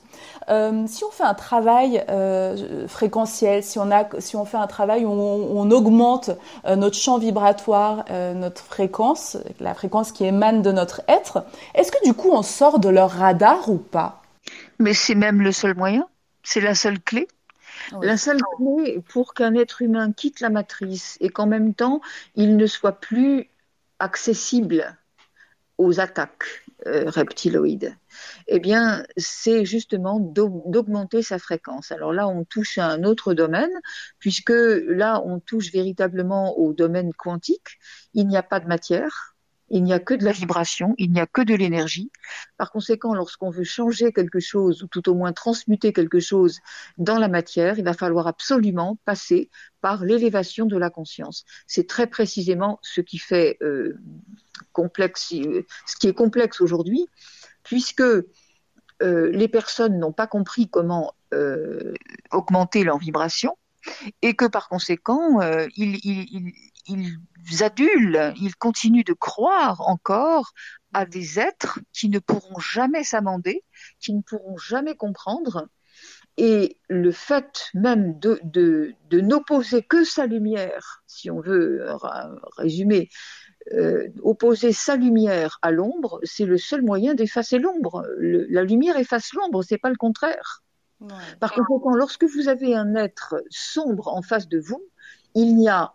[0.48, 4.66] euh, si on fait un travail euh, fréquentiel, si on, a, si on fait un
[4.66, 6.30] travail où on, augmente
[6.66, 12.14] notre champ vibratoire, notre fréquence, la fréquence qui émane de notre être, est-ce que du
[12.14, 14.22] coup on sort de leur radar ou pas?
[14.78, 16.06] Mais c'est même le seul moyen,
[16.42, 17.28] c'est la seule clé.
[18.00, 22.00] La seule clé pour qu'un être humain quitte la matrice et qu'en même temps
[22.34, 23.48] il ne soit plus
[23.98, 24.96] accessible
[25.78, 27.96] aux attaques euh, reptiloïdes,
[28.48, 31.92] eh bien, c'est justement d'augmenter sa fréquence.
[31.92, 33.70] Alors là, on touche à un autre domaine,
[34.18, 37.78] puisque là, on touche véritablement au domaine quantique.
[38.14, 39.31] Il n'y a pas de matière,
[39.72, 42.12] il n'y a que de la vibration, il n'y a que de l'énergie.
[42.58, 46.60] Par conséquent, lorsqu'on veut changer quelque chose, ou tout au moins transmuter quelque chose
[46.98, 49.48] dans la matière, il va falloir absolument passer
[49.80, 51.46] par l'élévation de la conscience.
[51.66, 53.98] C'est très précisément ce qui fait euh,
[54.72, 57.08] complexe, euh, ce qui est complexe aujourd'hui,
[57.62, 58.22] puisque euh,
[59.00, 61.14] les personnes n'ont pas compris comment
[62.30, 63.56] augmenter leur vibration
[64.20, 65.40] et que par conséquent,
[65.76, 66.52] ils,
[66.86, 67.18] ils
[67.62, 70.52] adulent, ils continuent de croire encore
[70.92, 73.64] à des êtres qui ne pourront jamais s'amender,
[74.00, 75.68] qui ne pourront jamais comprendre.
[76.38, 81.86] Et le fait même de, de, de n'opposer que sa lumière, si on veut
[82.56, 83.10] résumer,
[83.72, 88.04] euh, opposer sa lumière à l'ombre, c'est le seul moyen d'effacer l'ombre.
[88.18, 90.62] La lumière efface l'ombre, c'est pas le contraire.
[91.40, 94.82] Par conséquent, lorsque vous avez un être sombre en face de vous,
[95.34, 95.94] il n'y a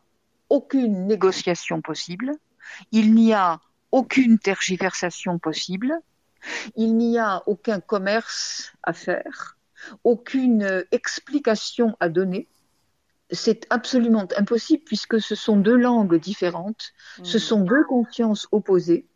[0.49, 2.31] aucune négociation possible,
[2.91, 3.59] il n'y a
[3.91, 5.99] aucune tergiversation possible,
[6.75, 9.57] il n'y a aucun commerce à faire,
[10.03, 12.47] aucune explication à donner.
[13.31, 19.07] C'est absolument impossible puisque ce sont deux langues différentes, ce sont deux consciences opposées.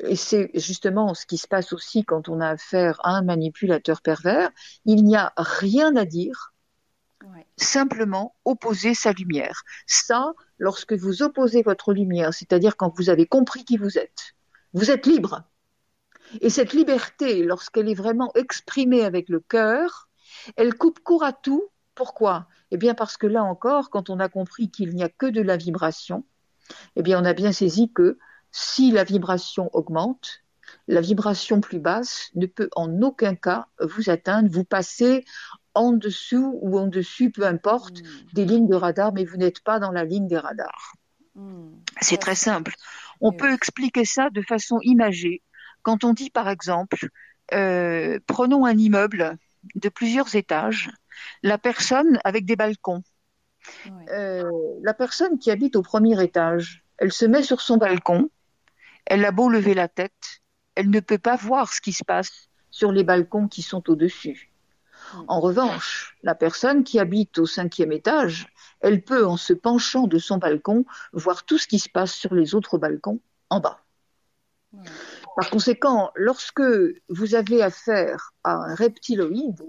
[0.00, 4.02] Et c'est justement ce qui se passe aussi quand on a affaire à un manipulateur
[4.02, 4.50] pervers.
[4.84, 6.54] Il n'y a rien à dire,
[7.56, 9.62] simplement opposer sa lumière.
[9.86, 14.34] Ça, lorsque vous opposez votre lumière, c'est-à-dire quand vous avez compris qui vous êtes,
[14.72, 15.42] vous êtes libre.
[16.40, 20.08] Et cette liberté, lorsqu'elle est vraiment exprimée avec le cœur,
[20.56, 21.64] elle coupe court à tout.
[21.94, 22.48] Pourquoi?
[22.70, 25.40] Eh bien parce que là encore, quand on a compris qu'il n'y a que de
[25.40, 26.24] la vibration,
[26.96, 28.18] eh bien on a bien saisi que
[28.50, 30.42] si la vibration augmente,
[30.88, 35.24] la vibration plus basse ne peut en aucun cas vous atteindre, vous passez
[35.76, 38.32] en dessous ou en dessus, peu importe, hmm.
[38.32, 40.94] des lignes de radar, mais vous n'êtes pas dans la ligne des radars.
[41.34, 41.76] Hmm.
[42.00, 42.74] C'est très simple.
[43.20, 45.42] On peut expliquer ça de façon imagée.
[45.82, 47.08] Quand on dit, par exemple,
[47.52, 49.36] euh, prenons un immeuble
[49.74, 50.90] de plusieurs étages,
[51.42, 53.02] la personne avec des balcons,
[54.10, 54.50] euh,
[54.82, 58.30] la personne qui habite au premier étage, elle se met sur son balcon,
[59.04, 60.40] elle a beau lever la tête,
[60.74, 64.50] elle ne peut pas voir ce qui se passe sur les balcons qui sont au-dessus.
[65.14, 65.24] Mm.
[65.28, 68.48] En revanche, la personne qui habite au cinquième étage,
[68.80, 72.34] elle peut, en se penchant de son balcon, voir tout ce qui se passe sur
[72.34, 73.80] les autres balcons en bas.
[75.36, 76.62] Par conséquent, lorsque
[77.08, 79.62] vous avez affaire à un reptiloïde,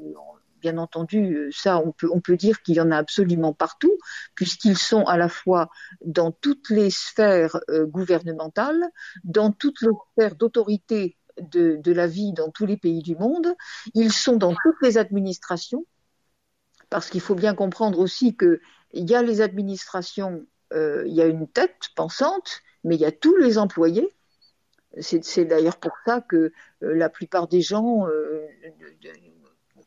[0.61, 3.95] bien entendu, ça, on peut, on peut dire qu'il y en a absolument partout,
[4.35, 5.69] puisqu'ils sont à la fois
[6.03, 8.83] dans toutes les sphères euh, gouvernementales,
[9.23, 13.53] dans toutes les sphères d'autorité de, la vie dans tous les pays du monde.
[13.93, 15.85] Ils sont dans toutes les administrations,
[16.89, 18.59] parce qu'il faut bien comprendre aussi qu'il
[18.93, 23.11] y a les administrations, euh, il y a une tête pensante, mais il y a
[23.11, 24.13] tous les employés.
[24.99, 28.47] C'est d'ailleurs pour ça que euh, la plupart des gens, euh,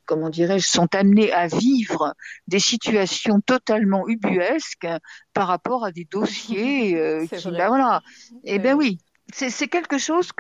[0.05, 2.15] comment dirais-je, sont amenés à vivre
[2.47, 4.87] des situations totalement ubuesques
[5.33, 8.03] par rapport à des dossiers qui, ben voilà.
[8.45, 8.99] Eh ben oui,
[9.33, 10.31] c'est quelque chose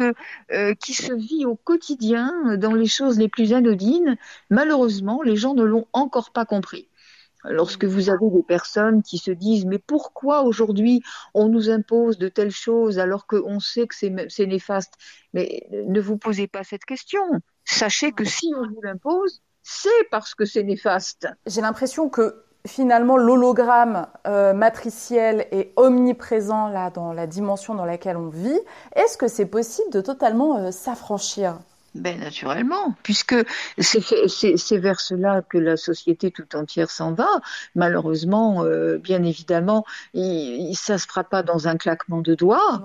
[0.52, 4.16] euh, qui se vit au quotidien dans les choses les plus anodines.
[4.48, 6.88] Malheureusement, les gens ne l'ont encore pas compris.
[7.44, 12.28] Lorsque vous avez des personnes qui se disent mais pourquoi aujourd'hui on nous impose de
[12.28, 14.94] telles choses alors qu'on sait que c'est néfaste?
[15.32, 17.22] Mais ne vous posez pas cette question.
[17.64, 21.28] Sachez que si on vous l'impose, c'est parce que c'est néfaste.
[21.46, 28.16] J'ai l'impression que finalement l'hologramme euh, matriciel est omniprésent là dans la dimension dans laquelle
[28.16, 28.58] on vit,
[28.94, 31.58] est-ce que c'est possible de totalement euh, s'affranchir?
[31.96, 33.34] Ben naturellement, puisque
[33.78, 37.26] c'est vers cela que la société tout entière s'en va.
[37.74, 42.80] Malheureusement, euh, bien évidemment, il, ça se fera pas dans un claquement de doigts.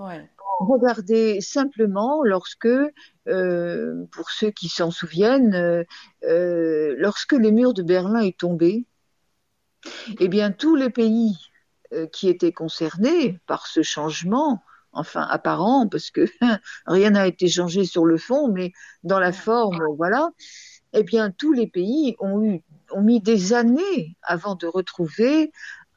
[0.58, 2.66] Regardez simplement lorsque,
[3.26, 5.84] pour ceux qui s'en souviennent,
[6.22, 8.86] lorsque le mur de Berlin est tombé,
[10.18, 11.36] eh bien, tous les pays
[11.92, 16.26] euh, qui étaient concernés par ce changement, enfin apparent, parce que
[16.86, 18.72] rien n'a été changé sur le fond, mais
[19.02, 20.30] dans la forme, voilà,
[20.92, 25.50] eh bien, tous les pays ont eu ont mis des années avant de retrouver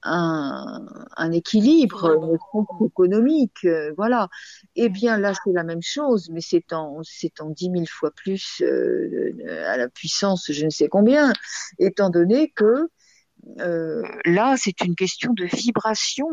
[0.04, 2.38] un, équilibre
[2.86, 4.30] économique, euh, voilà.
[4.76, 8.12] Eh bien là c'est la même chose, mais c'est en c'est en dix mille fois
[8.12, 9.34] plus euh,
[9.66, 11.34] à la puissance je ne sais combien,
[11.80, 12.90] étant donné que
[13.60, 16.28] euh, là, c'est une question de vibration.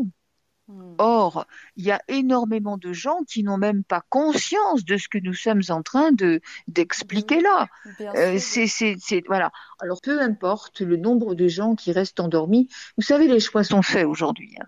[0.69, 0.95] Hmm.
[0.99, 5.19] Or, il y a énormément de gens qui n'ont même pas conscience de ce que
[5.19, 7.69] nous sommes en train de d'expliquer là.
[8.01, 9.53] Euh, c'est voilà.
[9.79, 12.69] Alors peu importe le nombre de gens qui restent endormis.
[12.97, 14.57] Vous savez, les choix sont faits aujourd'hui.
[14.61, 14.67] Hein.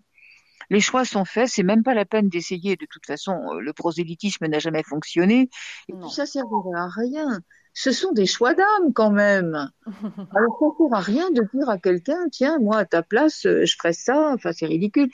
[0.70, 2.77] Les choix sont faits, c'est même pas la peine d'essayer.
[2.77, 5.48] De toute façon, euh, le prosélytisme n'a jamais fonctionné.
[5.88, 7.40] Et tout ça servira à rien
[7.79, 9.71] ce sont des choix d'âme quand même.
[10.35, 13.47] Alors ça ne sert à rien de dire à quelqu'un, tiens, moi à ta place,
[13.47, 14.33] euh, je ferais ça.
[14.35, 15.09] Enfin, c'est ridicule.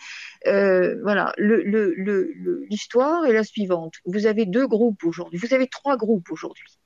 [0.47, 3.97] Euh, voilà, l'histoire le, est la suivante.
[4.07, 5.39] Vous avez deux groupes aujourd'hui.
[5.39, 6.79] Vous avez trois groupes aujourd'hui.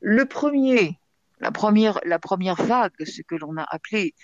[0.00, 0.98] Le premier,
[1.40, 4.14] la première, la première vague, ce que l'on a appelé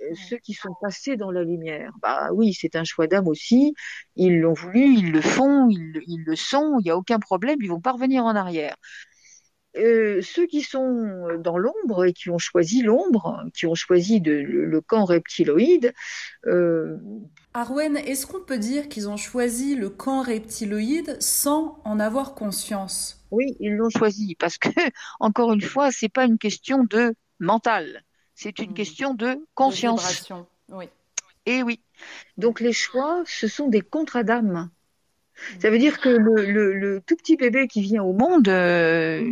[0.00, 1.92] euh, ceux qui sont passés dans la lumière.
[2.00, 3.74] Bah oui, c'est un choix d'âme aussi.
[4.16, 6.78] Ils l'ont voulu, ils le font, ils, ils le sont.
[6.80, 7.58] Il n'y a aucun problème.
[7.60, 8.74] Ils vont pas revenir en arrière.
[9.76, 14.32] Euh, ceux qui sont dans l'ombre et qui ont choisi l'ombre, qui ont choisi de,
[14.32, 15.92] le, camp reptiloïde.
[16.46, 16.96] Euh...
[17.54, 23.24] Arwen, est-ce qu'on peut dire qu'ils ont choisi le camp reptiloïde sans en avoir conscience?
[23.32, 24.68] Oui, ils l'ont choisi parce que,
[25.20, 28.74] encore une fois, c'est pas une question de mental, c'est une hmm.
[28.74, 30.30] question de conscience.
[30.68, 30.88] oui.
[31.46, 31.80] Et oui.
[32.38, 34.70] Donc les choix, ce sont des contradammes.
[35.60, 39.22] Ça veut dire que le, tout petit bébé qui vient au monde, euh,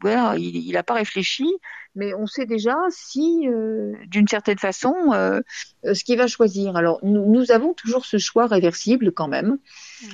[0.00, 1.46] voilà, il n'a pas réfléchi,
[1.94, 5.40] mais on sait déjà si, euh, d'une certaine façon, euh,
[5.82, 6.76] ce qu'il va choisir.
[6.76, 9.58] Alors, nous, nous, avons toujours ce choix réversible quand même,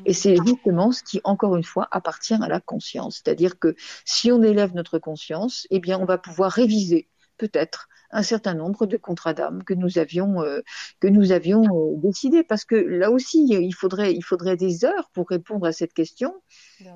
[0.05, 3.21] et c'est justement ce qui, encore une fois, appartient à la conscience.
[3.23, 8.23] C'est-à-dire que si on élève notre conscience, eh bien, on va pouvoir réviser, peut-être, un
[8.23, 10.61] certain nombre de contrats d'âme que nous avions euh,
[11.01, 15.11] que nous avions euh, décidé parce que là aussi il faudrait il faudrait des heures
[15.13, 16.33] pour répondre à cette question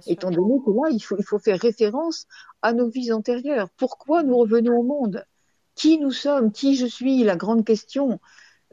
[0.07, 2.27] étant donné que là il faut il faut faire référence
[2.63, 3.69] à nos vies antérieures.
[3.77, 5.25] Pourquoi nous revenons au monde?
[5.75, 6.53] Qui nous sommes?
[6.53, 7.23] Qui je suis?
[7.23, 8.19] La grande question.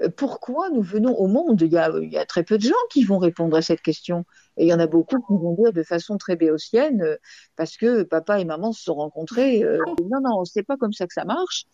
[0.02, 1.62] Euh, pourquoi nous venons au monde?
[1.62, 3.82] Il y, a, il y, a, très peu de gens qui vont répondre à cette
[3.82, 4.26] question.
[4.58, 7.16] Et il y en a beaucoup qui vont dire de façon très béotienne, euh,
[7.56, 9.64] parce que papa et maman se sont rencontrés.
[9.64, 9.78] Euh,
[10.12, 11.66] non, non, c'est pas comme ça que ça marche.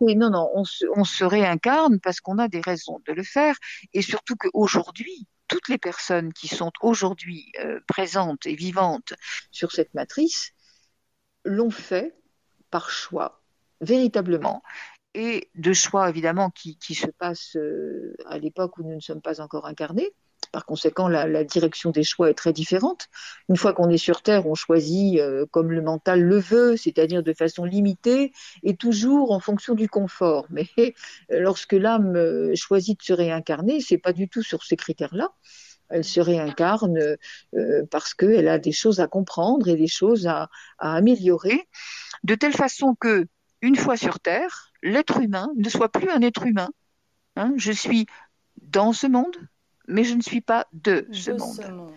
[0.00, 0.16] Oui.
[0.16, 3.56] non, non, on se, on se réincarne parce qu'on a des raisons de le faire.
[3.92, 7.52] Et surtout qu'aujourd'hui, toutes les personnes qui sont aujourd'hui
[7.86, 9.12] présentes et vivantes
[9.50, 10.52] sur cette matrice
[11.44, 12.16] l'ont fait
[12.70, 13.42] par choix,
[13.82, 14.62] véritablement
[15.14, 19.22] et de choix évidemment qui, qui se passent euh, à l'époque où nous ne sommes
[19.22, 20.12] pas encore incarnés.
[20.54, 23.08] Par conséquent, la, direction des choix est très différente.
[23.48, 27.24] Une fois qu'on est sur Terre, on choisit euh, comme le mental le veut, c'est-à-dire
[27.24, 30.46] de façon limitée et toujours en fonction du confort.
[30.50, 30.68] Mais
[31.28, 35.32] lorsque l'âme euh, choisit de se réincarner, c'est pas du tout sur ces critères-là.
[35.88, 37.16] Elle se réincarne
[37.56, 41.68] euh, parce qu'elle a des choses à comprendre et des choses à, à améliorer,
[42.22, 43.26] de telle façon que
[43.60, 46.68] une fois sur Terre, l'être humain ne soit plus un être humain.
[47.34, 47.54] Hein.
[47.56, 48.06] je suis
[48.62, 49.36] dans ce monde,
[49.88, 51.90] mais je ne suis pas de ce, monde.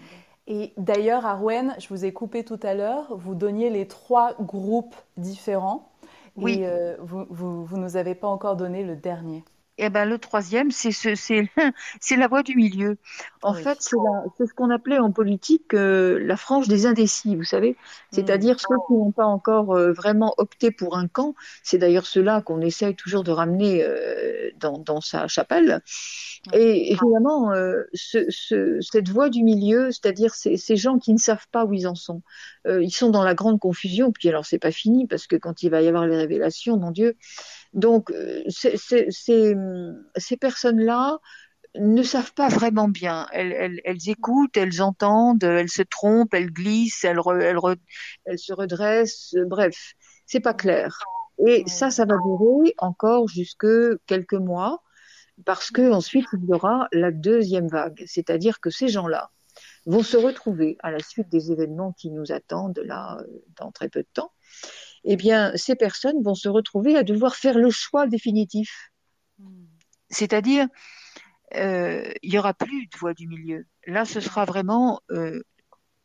[0.48, 4.96] Et d'ailleurs, Arwen, je vous ai coupé tout à l'heure, vous donniez les trois groupes
[5.18, 5.90] différents.
[6.38, 6.60] Oui.
[6.60, 9.44] Et euh, vous, vous, vous nous avez pas encore donné le dernier.
[9.80, 11.50] Eh ben, le troisième, c'est ce, c'est,
[12.02, 12.98] c'est la voie du milieu.
[13.44, 13.96] En fait, c'est,
[14.38, 17.76] c'est ce qu'on appelait en politique euh, la frange des indécis, vous savez.
[18.12, 18.60] C'est-à-dire mm.
[18.60, 21.36] ceux qui n'ont pas encore euh, vraiment opté pour un camp.
[21.62, 25.82] C'est d'ailleurs ceux-là qu'on essaye toujours de ramener euh, dans, dans sa chapelle.
[26.54, 27.52] Et évidemment,
[27.94, 31.74] ce, ce, cette voie du milieu, c'est-à-dire ces, ces gens qui ne savent pas où
[31.74, 32.22] ils en sont,
[32.66, 34.12] ils sont dans la grande confusion.
[34.12, 36.92] Puis alors, c'est pas fini parce que quand il va y avoir les révélations, mon
[36.92, 37.18] Dieu,
[37.78, 41.20] donc, euh, ces personnes-là
[41.76, 43.28] ne savent pas vraiment bien.
[43.32, 49.36] Elles, écoutent, elles entendent, elles se trompent, elles glissent, elles, se redressent.
[49.46, 49.94] Bref,
[50.26, 50.98] c'est pas clair.
[51.46, 53.68] Et ça, ça va durer encore jusque
[54.08, 54.82] quelques mois,
[55.46, 59.30] parce que ensuite il y aura la deuxième vague, c'est-à-dire que ces gens-là
[59.86, 63.88] vont se retrouver à la suite des événements qui nous attendent là euh, dans très
[63.88, 64.32] peu de temps
[65.04, 68.92] eh bien, ces personnes vont se retrouver à devoir faire le choix définitif.
[70.10, 70.68] C'est-à-dire,
[71.56, 73.66] euh, il n'y aura plus de voie du milieu.
[73.86, 75.42] Là, ce sera vraiment, euh,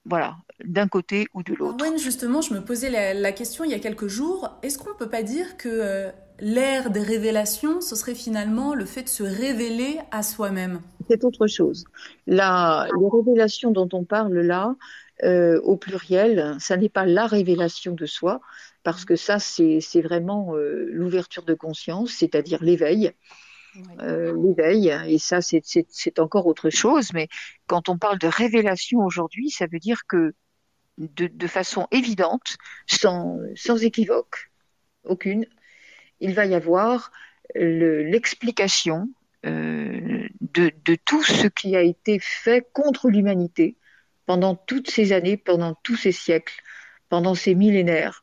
[0.05, 1.85] voilà, d'un côté ou de l'autre.
[1.85, 4.51] Oui, justement, je me posais la, question il y a quelques jours.
[4.63, 8.85] Est-ce qu'on ne peut pas dire que euh, l'ère des révélations, ce serait finalement le
[8.85, 10.81] fait de se révéler à soi-même?
[11.09, 11.85] C'est autre chose.
[12.27, 14.75] La, les révélations dont on parle là,
[15.25, 18.41] au pluriel, ça n'est pas la révélation de soi,
[18.83, 23.13] parce que ça, c'est vraiment euh, l'ouverture de conscience, c'est-à-dire l'éveil.
[24.01, 27.29] Euh, l'éveil, et ça c'est encore autre chose, mais
[27.67, 30.35] quand on parle de révélation aujourd'hui, ça veut dire que
[30.99, 34.51] de, de façon évidente, sans, sans, équivoque
[35.05, 35.47] aucune,
[36.21, 37.11] il va y avoir
[37.55, 39.09] l'explication
[39.47, 43.77] euh, de, de tout ce qui a été fait contre l'humanité
[44.27, 46.63] pendant toutes ces années, pendant tous ces siècles,
[47.09, 48.22] pendant ces millénaires.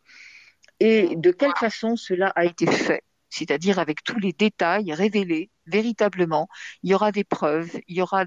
[0.80, 3.04] Et de quelle façon cela a été fait?
[3.30, 6.48] C'est-à-dire avec tous les détails révélés véritablement.
[6.84, 8.26] Il y aura des preuves, il y aura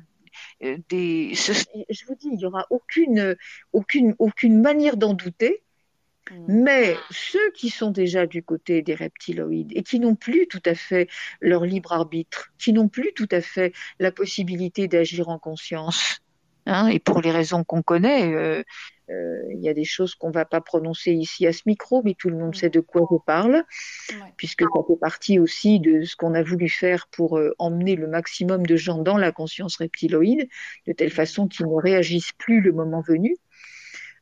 [0.63, 1.35] euh, des.
[1.35, 3.37] Je vous dis, il n'y aura aucune,
[3.73, 5.63] aucune, aucune manière d'en douter.
[6.31, 6.63] Hmm.
[6.63, 10.75] Mais ceux qui sont déjà du côté des reptiloïdes et qui n'ont plus tout à
[10.75, 11.09] fait
[11.41, 16.21] leur libre arbitre, qui n'ont plus tout à fait la possibilité d'agir en conscience,
[16.67, 18.63] hein, et pour les raisons qu'on connaît, euh, euh,
[19.09, 22.15] il y a des choses qu'on ne va pas prononcer ici à ce micro, mais
[22.15, 23.65] tout le monde sait de quoi on parle,
[24.37, 28.07] puisque ça fait partie aussi de ce qu'on a voulu faire pour euh, emmener le
[28.07, 30.49] maximum de gens dans la conscience reptiloïde,
[30.87, 33.37] de telle façon qu'ils ne réagissent plus le moment venu.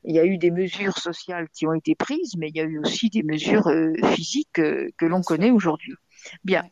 [0.05, 2.65] Il y a eu des mesures sociales qui ont été prises, mais il y a
[2.65, 5.95] eu aussi des mesures euh, physiques que l'on connaît aujourd'hui.
[6.43, 6.65] Bien.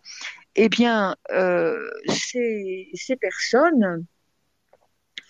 [0.57, 1.15] Eh bien,
[2.09, 4.07] ces, ces personnes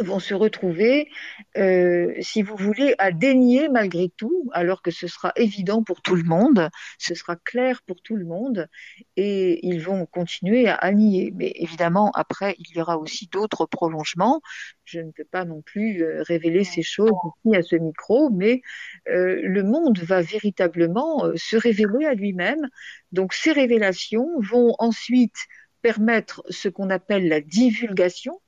[0.01, 1.09] vont se retrouver,
[1.57, 6.14] euh, si vous voulez, à dénier malgré tout, alors que ce sera évident pour tout
[6.14, 8.68] le monde, ce sera clair pour tout le monde,
[9.16, 11.32] et ils vont continuer à, nier.
[11.34, 14.40] Mais évidemment, après, il y aura aussi d'autres prolongements.
[14.84, 17.11] Je ne peux pas non plus euh, révéler ces choses
[17.44, 18.62] ici à ce micro, mais
[19.09, 22.68] euh, le monde va véritablement euh, se révéler à lui-même.
[23.12, 25.36] Donc ces révélations vont ensuite
[25.82, 28.40] permettre ce qu'on appelle la divulgation,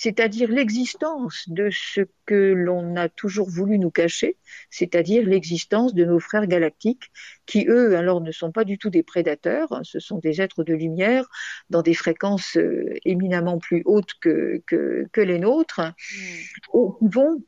[0.00, 4.36] c'est-à-dire l'existence de ce que l'on a toujours voulu nous cacher,
[4.70, 7.10] c'est-à-dire l'existence de nos frères galactiques,
[7.46, 10.62] qui eux, alors, ne sont pas du tout des prédateurs, hein, ce sont des êtres
[10.62, 11.26] de lumière
[11.68, 16.84] dans des fréquences euh, éminemment plus hautes que, que, les nôtres, mmh.
[17.00, 17.42] qui vont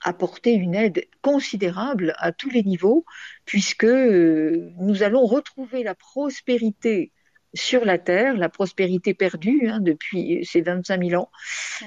[0.00, 3.04] apporter une aide considérable à tous les niveaux,
[3.44, 7.12] puisque euh, nous allons retrouver la prospérité
[7.54, 11.30] sur la terre, la prospérité perdue hein, depuis ces 25 000 ans.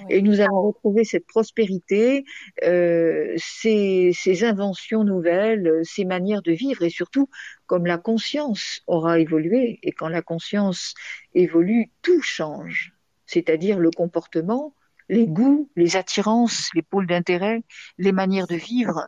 [0.09, 2.26] Et nous allons retrouver cette prospérité,
[2.63, 7.30] euh, ces, ces, inventions nouvelles, ces manières de vivre et surtout,
[7.66, 10.93] comme la conscience aura évolué, et quand la conscience
[11.34, 12.93] évolue, tout change,
[13.26, 14.76] c'est-à-dire le comportement,
[15.09, 17.63] les goûts, les attirances, les pôles d'intérêt,
[17.97, 19.07] les manières de vivre.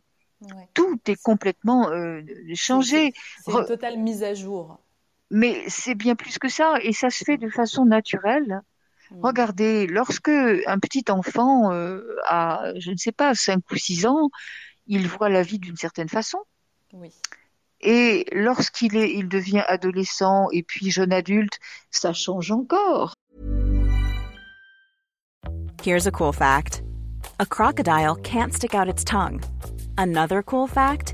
[0.75, 2.21] Tout est complètement euh,
[2.53, 3.11] changé.
[3.43, 4.79] C'est une totale mise à jour.
[5.29, 8.61] Mais c'est bien plus que ça, et ça se fait de façon naturelle.
[9.11, 9.25] Hmm.
[9.25, 14.29] Regardez, lorsque un petit enfant euh, a, je ne sais pas, 5 ou 6 ans,
[14.85, 16.39] il voit la vie d'une certaine façon.
[16.93, 17.11] Oui.
[17.81, 21.59] Et lorsqu'il est, il devient adolescent et puis jeune adulte,
[21.91, 23.13] ça change encore.
[25.83, 26.81] Here's a cool fact.
[27.39, 29.41] A crocodile can't stick out its tongue.
[29.97, 31.13] Another cool fact.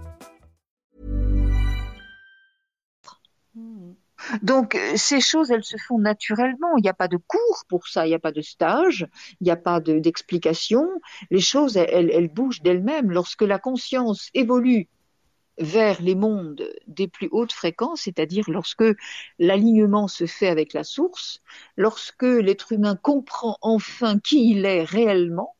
[4.41, 6.77] Donc euh, ces choses, elles se font naturellement.
[6.77, 9.07] Il n'y a pas de cours pour ça, il n'y a pas de stage,
[9.39, 10.87] il n'y a pas d'explication.
[11.29, 13.11] les choses, elles, bougent d'elles-mêmes.
[13.11, 14.87] Lorsque la conscience évolue
[15.57, 18.85] vers les mondes des plus hautes fréquences, c'est-à-dire lorsque
[19.37, 21.41] l'alignement se fait avec la source,
[21.77, 25.55] lorsque l'être humain comprend enfin qui il est réellement,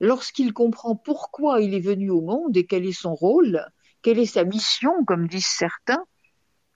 [0.00, 3.64] lorsqu'il comprend pourquoi il est venu au monde et quel est son rôle,
[4.02, 6.04] quelle est sa mission, comme disent certains,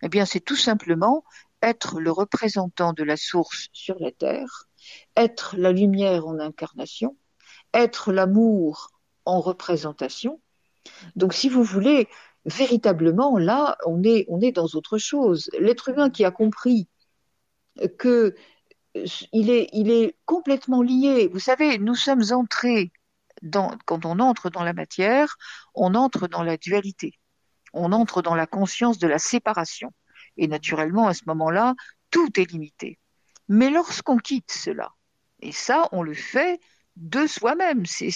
[0.03, 1.25] eh bien, c'est tout simplement
[1.63, 4.69] être le représentant de la source sur la terre,
[5.17, 7.17] être la lumière en incarnation,
[7.75, 8.91] être l'amour
[9.25, 10.41] en représentation.
[11.17, 12.09] Donc, si vous voulez,
[12.47, 15.51] véritablement, là, on est, on est dans autre chose.
[15.59, 16.89] L'être humain qui a compris
[17.99, 18.35] que
[19.33, 21.29] il est, il est complètement lié.
[21.29, 22.93] Vous savez, nous sommes entrés
[23.43, 25.37] dans, quand on entre dans la matière,
[25.75, 27.20] on entre dans la dualité
[27.73, 29.93] on entre dans la conscience de la séparation.
[30.37, 31.75] Et naturellement, à ce moment-là,
[32.11, 32.99] tout est limité.
[33.49, 34.93] Mais lorsqu'on quitte cela,
[35.43, 36.61] et ça, on le fait
[36.97, 37.87] de soi-même.
[37.87, 38.11] C'est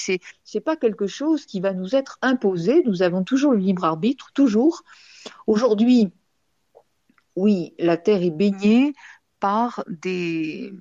[0.44, 2.82] c'est pas quelque chose qui va nous être imposé.
[2.84, 4.82] Nous avons toujours le libre arbitre, toujours.
[5.46, 6.12] Aujourd'hui,
[7.36, 8.94] oui, la Terre est baignée
[9.40, 10.72] par des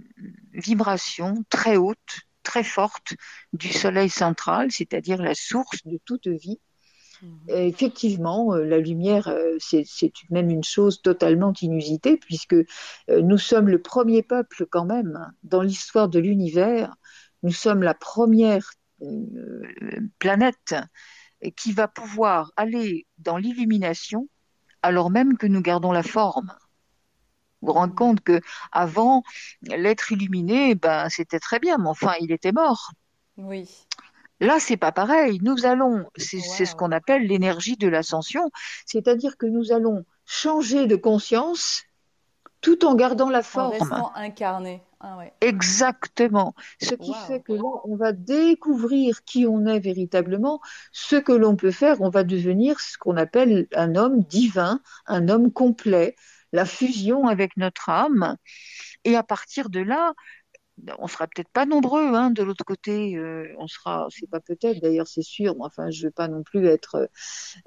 [0.53, 3.13] vibrations très hautes, très fortes
[3.53, 6.59] du Soleil central, c'est-à-dire la source de toute vie.
[7.47, 9.85] Et effectivement, euh, la lumière, euh, c'est
[10.29, 12.65] même une chose totalement inusitée, puisque euh,
[13.09, 16.95] nous sommes le premier peuple quand même dans l'histoire de l'univers.
[17.43, 18.71] Nous sommes la première
[20.19, 20.75] planète
[21.57, 24.29] qui va pouvoir aller dans l'illumination
[24.83, 26.53] alors même que nous gardons la forme.
[27.61, 29.23] Vous vous rendez compte que avant
[29.63, 32.91] l'être illuminé, ben c'était très bien, mais enfin il était mort.
[33.37, 33.67] Oui.
[34.43, 35.39] Là, c'est pas pareil.
[35.41, 38.51] Nous allons, c'est ce qu'on appelle l'énergie de l'ascension,
[38.85, 41.83] c'est-à-dire que nous allons changer de conscience
[42.59, 43.67] tout en gardant la forme.
[43.67, 44.83] En restant incarné.
[44.99, 46.53] Ah Exactement.
[46.81, 50.59] Ce qui fait que là, on va découvrir qui on est véritablement,
[50.91, 52.01] ce que l'on peut faire.
[52.01, 56.15] On va devenir ce qu'on appelle un homme divin, un homme complet,
[56.51, 58.35] la fusion avec notre âme.
[59.05, 60.13] Et à partir de là,
[60.99, 64.81] on sera peut-être pas nombreux hein, de l'autre côté euh, on sera c'est pas peut-être
[64.81, 67.09] d'ailleurs c'est sûr enfin je veux pas non plus être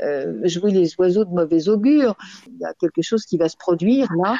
[0.02, 2.16] euh, jouer les oiseaux de mauvais augure.
[2.48, 4.36] Il y a quelque chose qui va se produire là.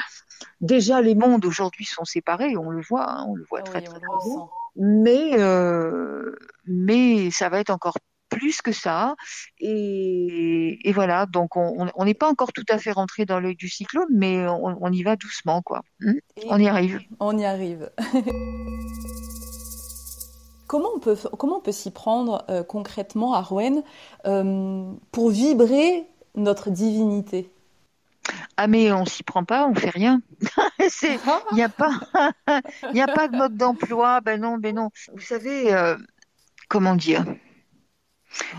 [0.61, 3.99] Déjà les mondes aujourd'hui sont séparés on le voit hein, on le voit très très,
[3.99, 4.49] bien.
[4.77, 6.37] mais euh,
[6.67, 7.97] mais ça va être encore
[8.37, 9.17] plus que ça.
[9.61, 14.09] Et, voilà, donc on n'est pas encore tout à fait rentré dans l'œil du cyclone,
[14.11, 15.83] mais on, y va doucement, quoi.
[16.01, 16.19] Hmm
[16.49, 17.01] on y arrive.
[17.19, 17.91] On y arrive.
[20.69, 23.85] Comment on peut, comment on peut s'y prendre euh, concrètement à Rouen
[24.27, 27.49] euh, pour vibrer notre divinité?
[28.57, 30.21] Ah mais on s'y prend pas, on fait rien.
[30.81, 31.93] Il n'y a pas,
[32.93, 34.21] il a pas de mode d'emploi.
[34.21, 34.91] Ben non, ben non.
[35.13, 35.97] Vous savez, euh,
[36.69, 37.25] comment dire?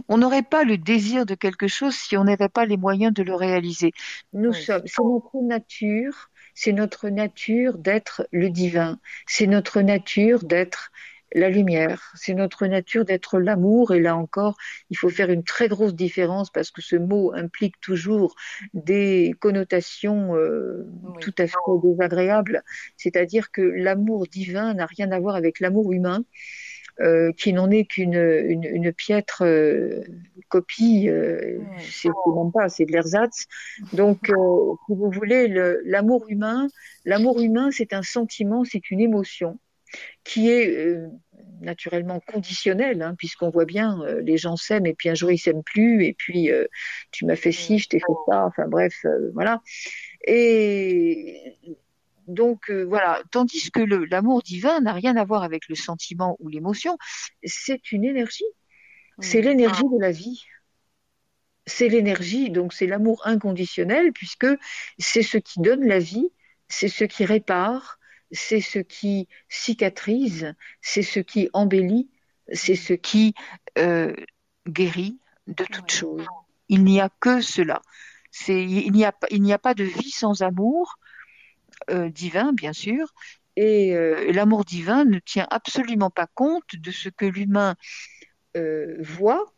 [0.08, 3.24] On n'aurait pas le désir de quelque chose si on n'avait pas les moyens de
[3.24, 3.92] le réaliser.
[4.34, 10.92] Nous sommes, c'est notre nature, c'est notre nature d'être le divin, c'est notre nature d'être
[11.34, 14.58] la lumière, c'est notre nature d'être l'amour et là encore,
[14.90, 18.36] il faut faire une très grosse différence parce que ce mot implique toujours
[18.74, 20.88] des connotations euh,
[21.20, 22.64] tout à fait désagréables,
[22.96, 26.24] c'est-à-dire que l'amour divin n'a rien à voir avec l'amour humain.
[27.00, 30.02] Euh, qui n'en est qu'une une, une, piètre euh,
[30.50, 31.60] copie, euh,
[31.92, 33.46] c'est même pas, c'est de l'ersatz.
[33.94, 35.48] Donc, euh, si vous voulez,
[35.86, 36.68] l'amour humain,
[37.06, 39.60] l'amour humain, c'est un sentiment, c'est une émotion
[40.24, 40.98] qui est
[41.62, 45.64] naturellement conditionnel, hein, puisqu'on voit bien, les gens s'aiment et puis un jour ils s'aiment
[45.64, 46.50] plus, et puis
[47.12, 49.62] tu m'as fait ci, je t'ai fait ça, enfin bref, voilà.
[50.26, 51.56] Et
[52.28, 56.50] donc euh, voilà, tandis que l'amour divin n'a rien à voir avec le sentiment ou
[56.50, 56.98] l'émotion,
[57.44, 58.46] c'est une énergie.
[59.20, 60.44] C'est l'énergie de la vie.
[61.66, 64.48] C'est l'énergie, donc c'est l'amour inconditionnel, puisque
[65.00, 66.30] c'est ce qui donne la vie,
[66.70, 68.00] c'est ce qui répare,
[68.32, 72.10] c'est ce qui cicatrise, c'est ce qui embellit,
[72.54, 73.34] c'est ce qui
[73.78, 74.14] euh,
[74.68, 76.26] guérit de toute chose.
[76.70, 77.82] Il n'y a que cela.
[78.48, 80.98] Il n'y a, a, pas de vie sans amour,
[81.90, 83.14] euh, divin, bien sûr,
[83.56, 87.76] et euh, l'amour divin ne tient absolument pas compte de ce que l'humain
[88.56, 89.54] euh, voit,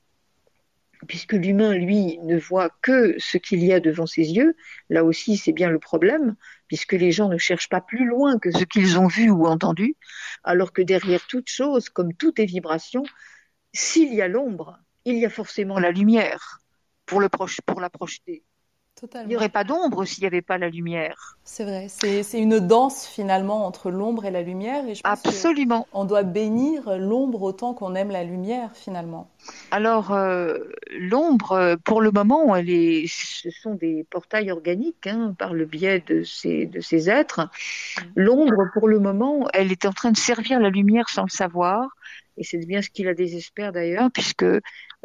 [1.07, 4.55] puisque l'humain, lui, ne voit que ce qu'il y a devant ses yeux.
[4.89, 6.35] Là aussi, c'est bien le problème,
[6.67, 9.95] puisque les gens ne cherchent pas plus loin que ce qu'ils ont vu ou entendu,
[10.43, 13.03] alors que derrière toute chose, comme toute est vibration,
[13.73, 16.61] s'il y a l'ombre, il y a forcément la lumière
[17.05, 18.43] pour la projeter.
[19.15, 21.37] Il n'y aurait pas d'ombre s'il n'y avait pas la lumière.
[21.43, 24.85] C'est vrai, c'est une danse finalement entre l'ombre et la lumière.
[24.87, 25.87] Et je pense Absolument.
[25.93, 29.29] On doit bénir l'ombre autant qu'on aime la lumière finalement.
[29.71, 30.57] Alors euh,
[30.91, 36.03] l'ombre, pour le moment, elle est, ce sont des portails organiques hein, par le biais
[36.05, 37.41] de ces, de ces êtres.
[37.41, 38.01] Mm.
[38.15, 41.89] L'ombre, pour le moment, elle est en train de servir la lumière sans le savoir.
[42.37, 44.45] Et c'est bien ce qui la désespère d'ailleurs, puisque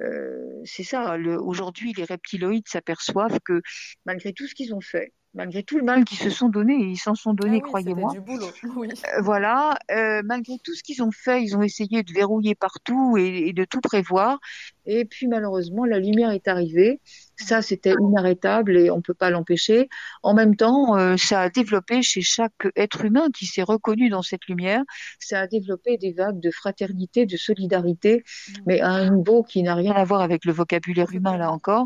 [0.00, 3.62] euh, c'est ça, aujourd'hui les reptiloïdes s'aperçoivent que
[4.06, 6.96] malgré tout ce qu'ils ont fait, malgré tout le mal qu'ils se sont donné, ils
[6.96, 8.12] s'en sont donnés, ah croyez-moi.
[8.76, 8.88] Oui.
[8.88, 13.16] Euh, voilà, euh, malgré tout ce qu'ils ont fait, ils ont essayé de verrouiller partout
[13.18, 14.38] et, de tout prévoir.
[14.86, 17.00] Et puis malheureusement, la lumière est arrivée
[17.36, 19.88] Ça, c'était inarrêtable et on ne peut pas l'empêcher.
[20.22, 24.22] En même temps, euh, ça a développé chez chaque être humain qui s'est reconnu dans
[24.22, 24.82] cette lumière,
[25.18, 28.52] ça a développé des vagues de fraternité, de solidarité, mmh.
[28.66, 31.84] mais à un niveau qui n'a rien à voir avec le vocabulaire humain, là encore,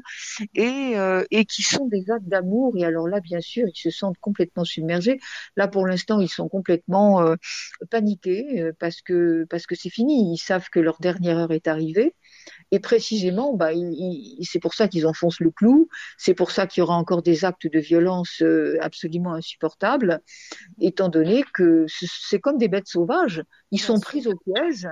[0.54, 2.74] et, euh, et qui sont des actes d'amour.
[2.76, 5.18] Et alors là, bien sûr, ils se sentent complètement submergés.
[5.56, 7.36] Là, pour l'instant, ils sont complètement euh,
[7.90, 10.34] paniqués parce que parce que c'est fini.
[10.34, 12.14] Ils savent que leur dernière heure est arrivée.
[12.70, 13.70] Et précisément, bah,
[14.42, 17.44] c'est pour ça qu'ils enfoncent le clou, c'est pour ça qu'il y aura encore des
[17.44, 20.20] actes de violence euh, absolument insupportables,
[20.80, 24.88] étant donné que c'est comme des bêtes sauvages, ils sont pris au piège.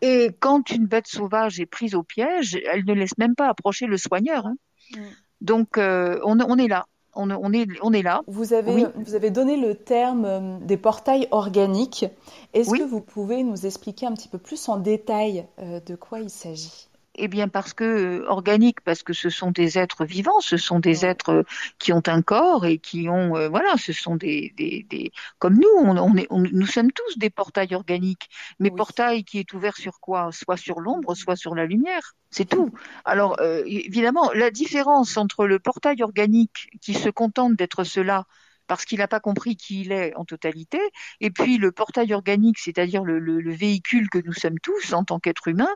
[0.00, 3.86] Et quand une bête sauvage est prise au piège, elle ne laisse même pas approcher
[3.86, 4.46] le soigneur.
[4.46, 4.56] Hein.
[4.94, 5.00] Mm.
[5.40, 6.86] Donc euh, on, est là.
[7.14, 8.20] On, est, on est là.
[8.28, 12.06] Vous avez, vous avez donné le terme euh, des portails organiques.
[12.54, 16.30] Est-ce que vous pouvez nous expliquer un petit peu plus en détail de quoi il
[16.30, 16.87] s'agit?
[17.18, 20.78] Eh bien parce que euh, organique, parce que ce sont des êtres vivants, ce sont
[20.78, 21.42] des êtres euh,
[21.78, 25.54] qui ont un corps et qui ont, euh, voilà, ce sont des, des, des comme
[25.54, 30.00] nous, on, est, nous sommes tous des portails organiques, mais portail qui est ouvert sur
[30.00, 30.30] quoi?
[30.32, 32.14] Soit sur l'ombre, soit sur la lumière.
[32.30, 32.70] C'est tout.
[33.04, 38.26] Alors, évidemment, la différence entre le portail organique qui se contente d'être cela
[38.68, 40.78] parce qu'il n'a pas compris qui il est en totalité,
[41.20, 45.48] et puis le portail organique, c'est-à-dire le, véhicule que nous sommes tous en tant qu'êtres
[45.48, 45.74] humains,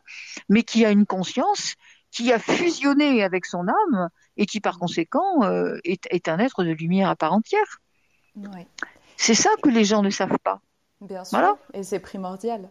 [0.48, 1.74] mais qui a une conscience,
[2.10, 6.70] qui a fusionné avec son âme, et qui par conséquent euh, est, un être de
[6.70, 7.80] lumière à part entière.
[9.16, 10.60] C'est ça que les gens ne savent pas.
[11.00, 12.70] Bien sûr, et c'est primordial.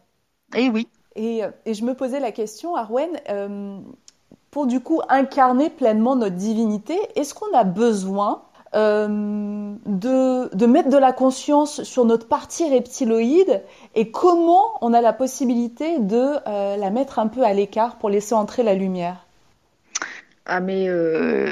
[0.55, 0.87] Et oui.
[1.15, 3.79] Et, je me posais la question, Arwen, euh,
[4.51, 8.43] pour du coup incarner pleinement notre divinité, est-ce qu'on a besoin
[8.73, 13.61] euh, de, de, mettre de la conscience sur notre partie reptiloïde
[13.95, 18.09] et comment on a la possibilité de euh, la mettre un peu à l'écart pour
[18.09, 19.25] laisser entrer la lumière.
[20.45, 21.51] Ah mais euh,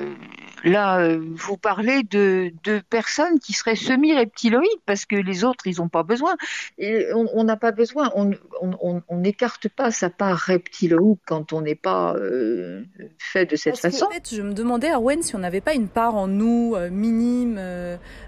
[0.64, 5.78] Là, euh, vous parlez de, de personnes qui seraient semi-reptiloïdes parce que les autres, ils
[5.78, 6.36] n'ont pas besoin.
[6.78, 8.12] Et on n'a pas besoin.
[8.16, 12.84] On n'écarte pas sa part reptiloïde quand on n'est pas euh,
[13.18, 14.06] fait de cette façon.
[14.06, 16.90] en fait, je me demandais, Arwen, si on n'avait pas une part en nous euh,
[16.90, 17.60] minime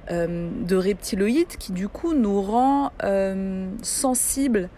[0.09, 2.91] de reptiloïde qui, du coup, nous rend
[3.81, 4.69] sensibles,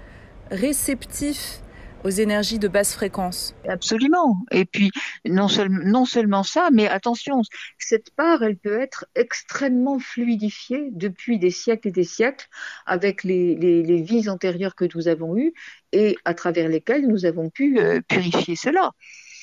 [0.52, 1.63] réceptifs
[2.04, 3.56] aux énergies de basse fréquence.
[3.68, 4.38] Absolument.
[4.52, 4.92] Et puis,
[5.26, 7.42] non, non seulement ça, mais attention,
[7.80, 12.48] cette part, elle peut être extrêmement fluidifiée depuis des siècles et des siècles
[12.86, 15.54] avec les, les, vies antérieures que nous avons eues
[15.92, 18.92] et à travers lesquelles nous avons pu euh, purifier cela.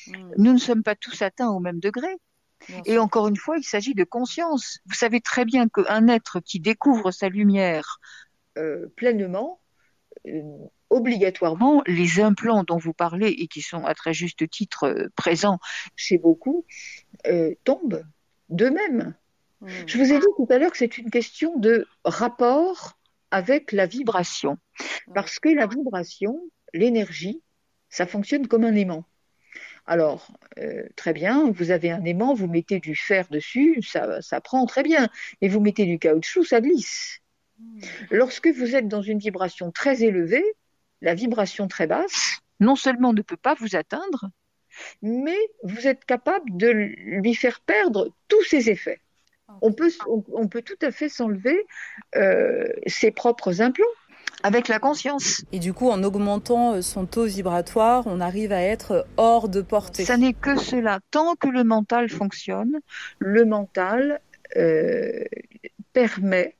[0.07, 0.31] Hmm.
[0.37, 2.09] Nous ne sommes pas tous atteints au même degré.
[2.85, 4.79] Et encore une fois, il s'agit de conscience.
[4.85, 7.99] Vous savez très bien qu'un être qui découvre sa lumière
[8.57, 9.59] euh, pleinement,
[10.27, 10.41] euh,
[10.91, 15.59] obligatoirement les implants dont vous parlez et qui sont à très juste titre euh, présents
[15.95, 16.65] chez beaucoup
[17.25, 18.03] euh, tombent
[18.49, 19.15] d'eux-mêmes.
[19.61, 19.69] Mmh.
[19.87, 22.99] Je vous ai dit tout à l'heure que c'est une question de rapport
[23.31, 24.57] avec la vibration.
[25.07, 25.13] Mmh.
[25.15, 26.37] Parce que la vibration,
[26.73, 27.41] l'énergie,
[27.89, 29.05] ça fonctionne comme un aimant.
[29.87, 34.41] Alors, euh, très bien, vous avez un aimant, vous mettez du fer dessus, ça, ça
[34.41, 35.09] prend très bien.
[35.41, 37.19] Mais vous mettez du caoutchouc, ça glisse.
[37.59, 37.81] Mmh.
[38.11, 40.43] Lorsque vous êtes dans une vibration très élevée,
[41.01, 44.29] la vibration très basse, non seulement ne peut pas vous atteindre,
[45.01, 49.01] mais vous êtes capable de lui faire perdre tous ses effets.
[49.61, 51.65] On peut, on, peut tout à fait s'enlever
[52.15, 53.83] euh, ses propres implants
[54.43, 55.43] avec la conscience.
[55.51, 59.61] Et du coup, en augmentant euh, son taux vibratoire, on arrive à être hors de
[59.61, 60.05] portée.
[60.05, 60.99] Ça n'est que cela.
[61.11, 62.79] Tant que le mental fonctionne,
[63.19, 64.21] le mental
[64.55, 65.23] euh,
[65.93, 66.55] permet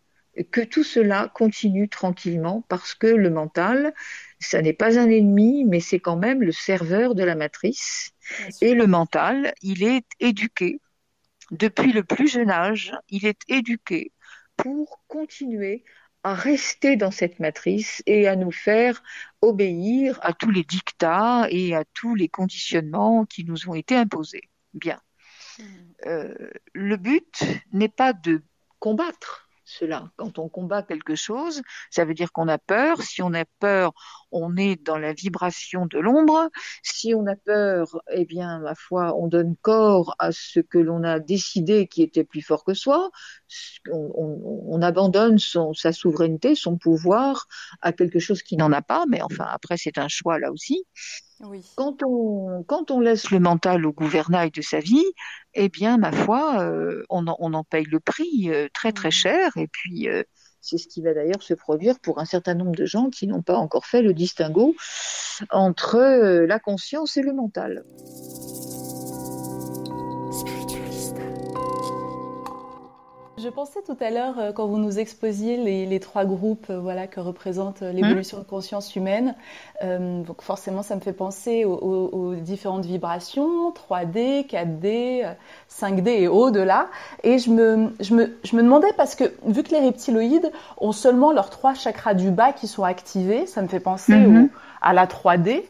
[0.52, 3.94] que tout cela continue tranquillement parce que le mental,
[4.42, 8.12] ça n'est pas un ennemi, mais c'est quand même le serveur de la matrice.
[8.62, 10.80] Et le mental, il est éduqué
[11.52, 14.12] depuis le plus jeune âge, il est éduqué
[14.56, 15.84] pour continuer
[16.24, 19.04] à rester dans cette matrice et à nous faire
[19.42, 24.50] obéir à tous les dictats et à tous les conditionnements qui nous ont été imposés.
[24.74, 25.00] Bien.
[25.60, 25.64] Hmm.
[26.06, 28.42] Euh, le but n'est pas de
[28.80, 30.12] combattre, cela.
[30.18, 33.02] Quand on combat quelque chose, ça veut dire qu'on a peur.
[33.02, 33.94] Si on a peur,
[34.32, 36.50] on est dans la vibration de l'ombre.
[36.84, 41.04] Si on a peur, eh bien, ma foi, on donne corps à ce que l'on
[41.04, 43.10] a décidé qui était plus fort que soi.
[43.92, 47.48] On, abandonne son, sa souveraineté, son pouvoir
[47.82, 49.06] à quelque chose qui n'en a pas.
[49.08, 50.86] Mais enfin, après, c'est un choix là aussi.
[51.76, 55.06] Quand, on, quand on laisse le mental au gouvernail de sa vie,
[55.54, 59.10] eh bien, ma foi, euh, on, en, on, en, paye le prix euh, très très
[59.10, 59.12] mmh.
[59.12, 59.58] cher.
[59.58, 60.24] Et puis, euh,
[60.62, 63.42] c'est ce qui va d'ailleurs se produire pour un certain nombre de gens qui n'ont
[63.42, 64.76] pas encore fait le distinguo
[65.50, 65.98] entre
[66.46, 67.84] la conscience et le mental.
[73.38, 75.56] Je pensais tout à l'heure, euh, quand vous nous exposiez
[75.86, 79.36] les, trois groupes euh, voilà, que représente euh, l'évolution de conscience humaine,
[79.82, 85.26] donc forcément ça me fait penser aux, différentes vibrations, 3D, 4D,
[85.70, 86.88] 5D et au-delà.
[87.24, 90.92] Et je me, je, me, je me demandais, parce que vu que les reptiloïdes ont
[90.92, 94.50] seulement leurs trois chakras du bas qui sont activés, ça me fait penser mhm.
[94.82, 95.64] à la 3D.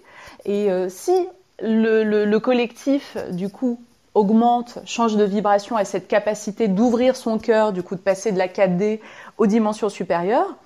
[0.45, 1.13] Et si
[1.61, 3.79] le, le, le collectif, du coup,
[4.13, 8.37] augmente, change de vibration et cette capacité d'ouvrir son cœur, du coup de passer de
[8.37, 8.99] la 4D
[9.37, 10.57] aux dimensions supérieures,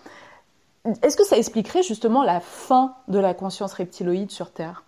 [1.01, 4.83] est-ce que ça expliquerait justement la fin de la conscience reptiloïde sur Terre?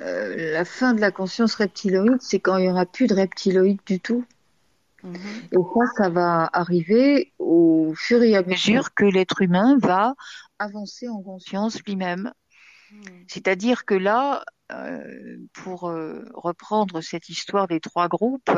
[0.00, 3.80] Euh, La fin de la conscience reptiloïde, c'est quand il n'y aura plus de reptiloïde
[3.86, 4.24] du tout.
[5.02, 5.14] Mhm.
[5.52, 10.14] Et ça, ça va arriver au fur et à mesure que l'être humain va
[10.58, 12.32] avancer en conscience lui-même.
[12.92, 13.24] Hmm.
[13.28, 14.44] C'est-à-dire que là,
[15.52, 18.50] pour euh, reprendre cette histoire des trois groupes,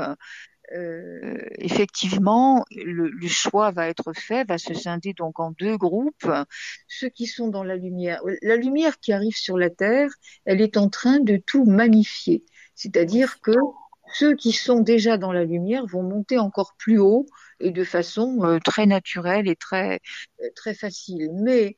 [0.74, 6.30] euh, effectivement, le, choix va être fait, va se scinder donc en deux groupes.
[6.88, 10.10] Ceux qui sont dans la lumière, la lumière qui arrive sur la Terre,
[10.44, 12.44] elle est en train de tout magnifier.
[12.74, 13.52] C'est-à-dire que
[14.14, 17.26] ceux qui sont déjà dans la lumière vont monter encore plus haut
[17.60, 20.00] et de façon très naturelle et très
[20.54, 21.30] très facile.
[21.34, 21.76] Mais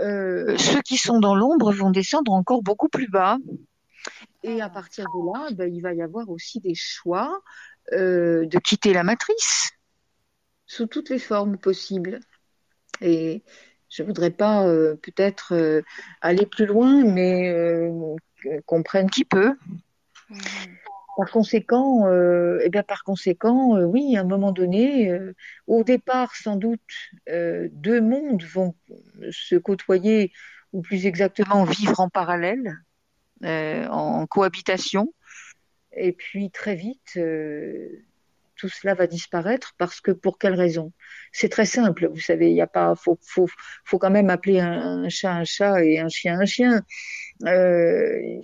[0.00, 3.38] euh, ceux qui sont dans l'ombre vont descendre encore beaucoup plus bas.
[4.42, 7.40] Et à partir de là, ben, il va y avoir aussi des choix
[7.92, 9.70] euh, de quitter la matrice
[10.66, 12.20] sous toutes les formes possibles.
[13.00, 13.42] Et
[13.88, 15.82] je voudrais pas euh, peut-être euh,
[16.20, 17.90] aller plus loin, mais
[18.66, 19.56] qu'on prenne qui peut.
[21.18, 25.34] Par conséquent, euh, eh bien par conséquent, euh, oui, à un moment donné, euh,
[25.66, 26.80] au départ, sans doute,
[27.26, 28.76] deux mondes vont
[29.32, 30.30] se côtoyer,
[30.72, 32.72] ou plus exactement vivre en parallèle,
[33.42, 35.12] en cohabitation.
[35.90, 37.18] Et puis très vite,
[38.54, 40.92] tout cela va disparaître parce que pour quelle raison?
[41.32, 43.48] C'est très simple, vous savez, il n'y a pas, faut, faut,
[43.84, 46.82] faut quand même appeler un, chat un chat et un chien un chien.
[47.44, 48.40] Euh,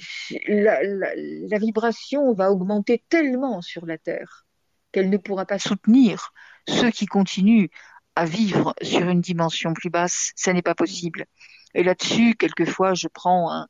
[0.47, 4.47] la, la, vibration va augmenter tellement sur la Terre
[4.93, 6.33] qu'elle ne pourra pas soutenir
[6.69, 7.69] ceux qui continuent
[8.15, 10.31] à vivre sur une dimension plus basse.
[10.37, 11.27] Ça n'est pas possible.
[11.75, 13.67] Et là-dessus, quelquefois, je prends un,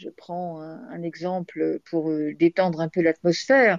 [0.00, 3.78] je prends un, exemple pour euh, détendre un peu l'atmosphère,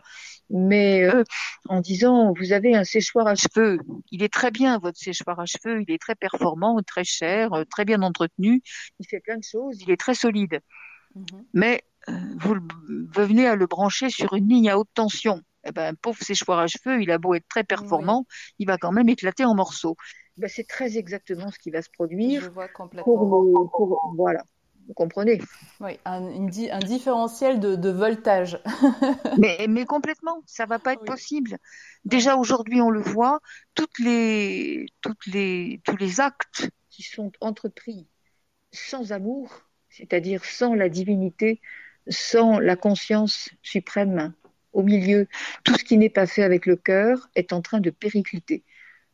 [0.50, 1.24] mais euh,
[1.68, 3.80] en disant, vous avez un séchoir à cheveux,
[4.12, 7.64] il est très bien votre séchoir à cheveux, il est très performant, très cher, euh,
[7.64, 8.62] très bien entretenu,
[9.00, 10.60] il fait plein de choses, il est très solide.
[11.16, 11.46] Mhm.
[11.54, 11.84] Mais
[12.38, 12.56] vous,
[13.16, 15.42] venez à le brancher sur une ligne à haute tension.
[15.64, 18.26] Eh ben, un pauvre séchoir à cheveux, il a beau être très performant,
[18.58, 19.96] il va quand même éclater en morceaux.
[20.38, 22.42] Ben, c'est très exactement ce qui va se produire.
[22.42, 23.68] Je vois complètement.
[23.68, 24.44] pour, voilà.
[24.88, 25.42] Vous comprenez?
[25.80, 28.60] Oui, un, un différentiel de, de voltage.
[29.38, 31.58] mais, mais, complètement, ça va pas être possible.
[32.06, 33.40] Déjà aujourd'hui, on le voit,
[33.76, 38.08] toutes les, toutes les, tous les actes qui sont entrepris
[38.72, 39.50] sans amour,
[39.90, 41.62] c'est-à-dire sans la divinité,
[42.08, 44.34] sans la conscience suprême
[44.74, 45.28] au milieu,
[45.64, 48.64] tout ce qui n'est pas fait avec le cœur est en train de péricliter.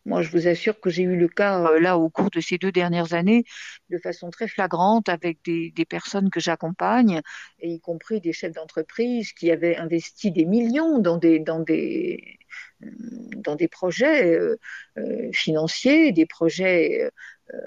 [0.07, 2.57] Moi, je vous assure que j'ai eu le cas euh, là au cours de ces
[2.57, 3.43] deux dernières années
[3.89, 7.21] de façon très flagrante avec des, personnes que j'accompagne,
[7.59, 12.39] et y compris des chefs d'entreprise qui avaient investi des millions dans des dans des
[12.79, 14.57] dans des projets euh,
[14.97, 17.11] euh, financiers, des projets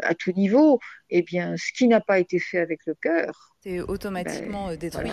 [0.02, 0.80] à tout niveau.
[1.10, 5.12] Eh bien, ce qui n'a pas été fait avec le cœur, c'est automatiquement ben, détruit.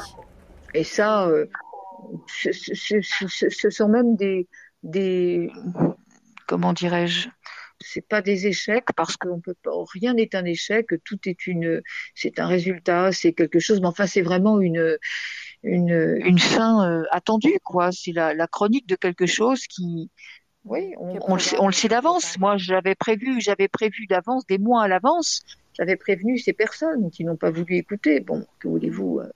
[0.73, 1.29] Et ça,
[2.27, 4.47] ce, sont même des
[4.83, 5.51] des
[6.47, 7.29] comment dirais-je,
[7.79, 11.81] c'est pas des échecs parce qu'on peut pas, rien n'est un échec, tout est une,
[12.15, 14.97] c'est un résultat, c'est quelque chose, mais enfin c'est vraiment une,
[15.61, 17.91] une, une fin euh, attendue quoi.
[17.91, 20.09] C'est la, la chronique de quelque chose qui,
[20.65, 22.37] oui, on, on, le, sait, on le sait d'avance.
[22.39, 25.43] Moi, j'avais prévu, j'avais prévu d'avance, des mois à l'avance,
[25.73, 28.19] j'avais prévenu ces personnes qui n'ont pas voulu écouter.
[28.19, 29.31] Bon, que voulez-vous euh,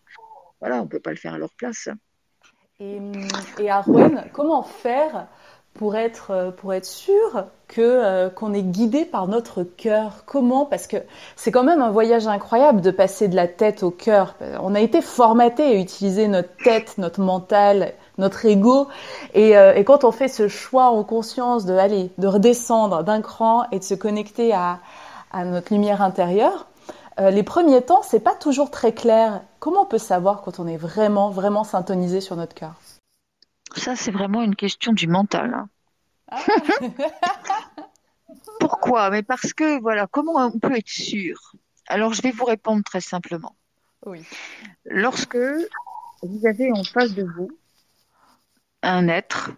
[0.60, 1.90] Voilà, on peut pas le faire à leur place.
[2.80, 2.98] Et,
[3.60, 5.28] et à Rouen, comment faire
[5.74, 10.24] pour être euh, pour être sûr que euh, qu'on est guidé par notre cœur.
[10.26, 10.66] Comment?
[10.66, 10.98] Parce que
[11.36, 14.36] c'est quand même un voyage incroyable de passer de la tête au cœur.
[14.62, 18.88] On a été formaté à utiliser notre tête, notre mental, notre ego,
[19.34, 23.22] et, euh, et quand on fait ce choix en conscience de aller, de redescendre d'un
[23.22, 24.80] cran et de se connecter à,
[25.32, 26.68] à notre lumière intérieure,
[27.20, 29.42] les premiers temps, c'est pas toujours très clair.
[29.60, 32.74] Comment on peut savoir quand on est vraiment vraiment syntonisé sur notre cœur?
[33.78, 35.54] Ça, c'est vraiment une question du mental.
[35.54, 35.70] Hein.
[36.30, 36.40] Ah.
[38.60, 39.10] Pourquoi?
[39.10, 41.54] Mais parce que, voilà, comment on peut être sûr?
[41.88, 43.56] Alors, je vais vous répondre très simplement.
[44.06, 44.24] Oui.
[44.86, 45.38] Lorsque
[46.24, 47.52] vous avez en face de vous
[48.84, 49.52] un être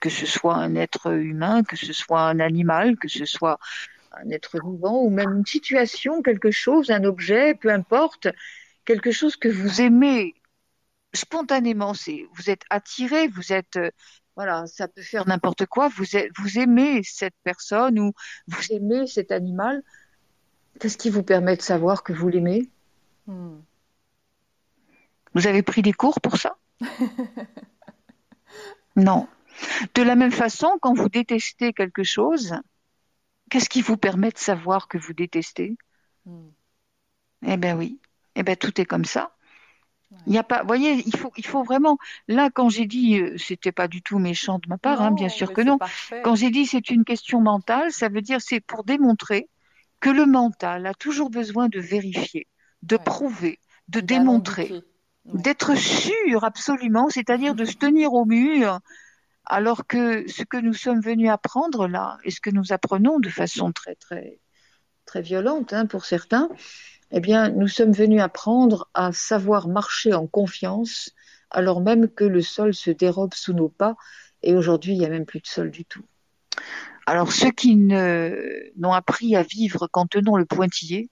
[0.00, 3.58] que ce soit un être humain, que ce soit un animal, que ce soit
[4.12, 8.28] un être vivant ou même une situation, quelque chose, un objet, peu importe,
[8.84, 10.34] quelque chose que vous aimez
[11.12, 13.90] spontanément, c'est vous êtes attiré, vous êtes euh,
[14.36, 18.12] voilà, ça peut faire n'importe quoi, vous êtes, vous aimez cette personne ou
[18.46, 19.82] vous aimez cet animal.
[20.78, 22.70] Qu'est-ce qui vous permet de savoir que vous l'aimez?
[23.26, 23.58] Hmm.
[25.34, 26.56] Vous avez pris des cours pour ça?
[28.98, 29.28] Non.
[29.94, 32.54] De la même façon, quand vous détestez quelque chose,
[33.48, 35.76] qu'est-ce qui vous permet de savoir que vous détestez?
[36.26, 36.48] Hmm.
[37.46, 38.00] Eh bien oui,
[38.34, 39.36] eh bien tout est comme ça.
[40.26, 41.98] Il n'y a pas, voyez, il faut, il faut vraiment.
[42.28, 45.28] Là, quand j'ai dit, euh, c'était pas du tout méchant de ma part, hein, bien
[45.28, 45.78] sûr que non.
[46.24, 49.48] Quand j'ai dit c'est une question mentale, ça veut dire c'est pour démontrer
[50.00, 52.46] que le mental a toujours besoin de vérifier,
[52.82, 54.82] de prouver, de démontrer,
[55.26, 58.80] d'être sûr absolument, c'est-à-dire de se tenir au mur
[59.48, 63.30] alors que ce que nous sommes venus apprendre là, et ce que nous apprenons de
[63.30, 64.40] façon très très
[65.06, 66.50] très violente hein, pour certains,
[67.10, 71.10] eh bien, nous sommes venus apprendre à savoir marcher en confiance,
[71.50, 73.96] alors même que le sol se dérobe sous nos pas,
[74.42, 76.04] et aujourd'hui, il n'y a même plus de sol du tout.
[77.06, 81.10] Alors, ceux qui n'ont appris à vivre qu'en tenant le pointillé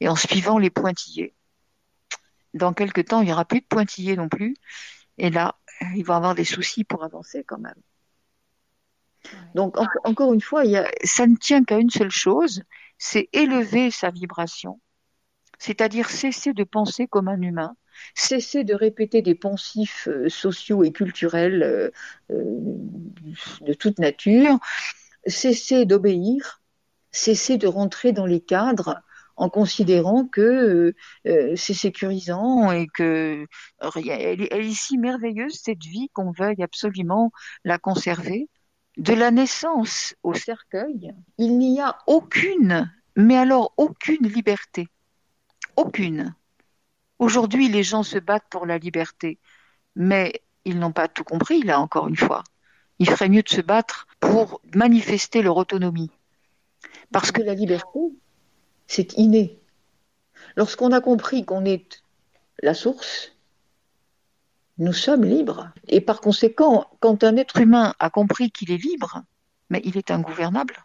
[0.00, 1.34] et en suivant les pointillés,
[2.54, 4.54] dans quelques temps, il n'y aura plus de pointillés non plus,
[5.18, 5.56] et là,
[5.94, 7.74] il va avoir des soucis pour avancer quand même.
[9.54, 10.62] Donc, encore une fois,
[11.02, 12.62] ça ne tient qu'à une seule chose,
[12.96, 14.80] c'est élever sa vibration,
[15.58, 17.76] c'est-à-dire cesser de penser comme un humain,
[18.14, 21.90] cesser de répéter des poncifs euh, sociaux et culturels euh,
[22.30, 22.44] euh,
[23.62, 24.58] de toute nature,
[25.26, 26.62] cesser d'obéir,
[27.10, 29.00] cesser de rentrer dans les cadres
[29.38, 30.94] en considérant que
[31.24, 33.46] c'est sécurisant et que
[33.96, 37.32] elle, est ici merveilleuse cette vie qu'on veuille absolument
[37.62, 38.48] la conserver.
[38.96, 44.88] De la naissance au cercueil, il n'y a aucune, mais alors aucune liberté,
[45.76, 46.34] aucune.
[47.18, 49.38] Aujourd'hui, les gens se battent pour la liberté,
[49.94, 52.44] mais ils n'ont pas tout compris là encore une fois.
[52.98, 56.10] Il ferait mieux de se battre pour manifester leur autonomie.
[57.12, 58.00] Parce que la liberté,
[58.86, 59.60] c'est inné.
[60.56, 62.02] Lorsqu'on a compris qu'on est
[62.62, 63.32] la source,
[64.78, 65.70] nous sommes libres.
[65.88, 69.22] Et par conséquent, quand un être humain a compris qu'il est libre,
[69.70, 70.76] mais il est ingouvernable.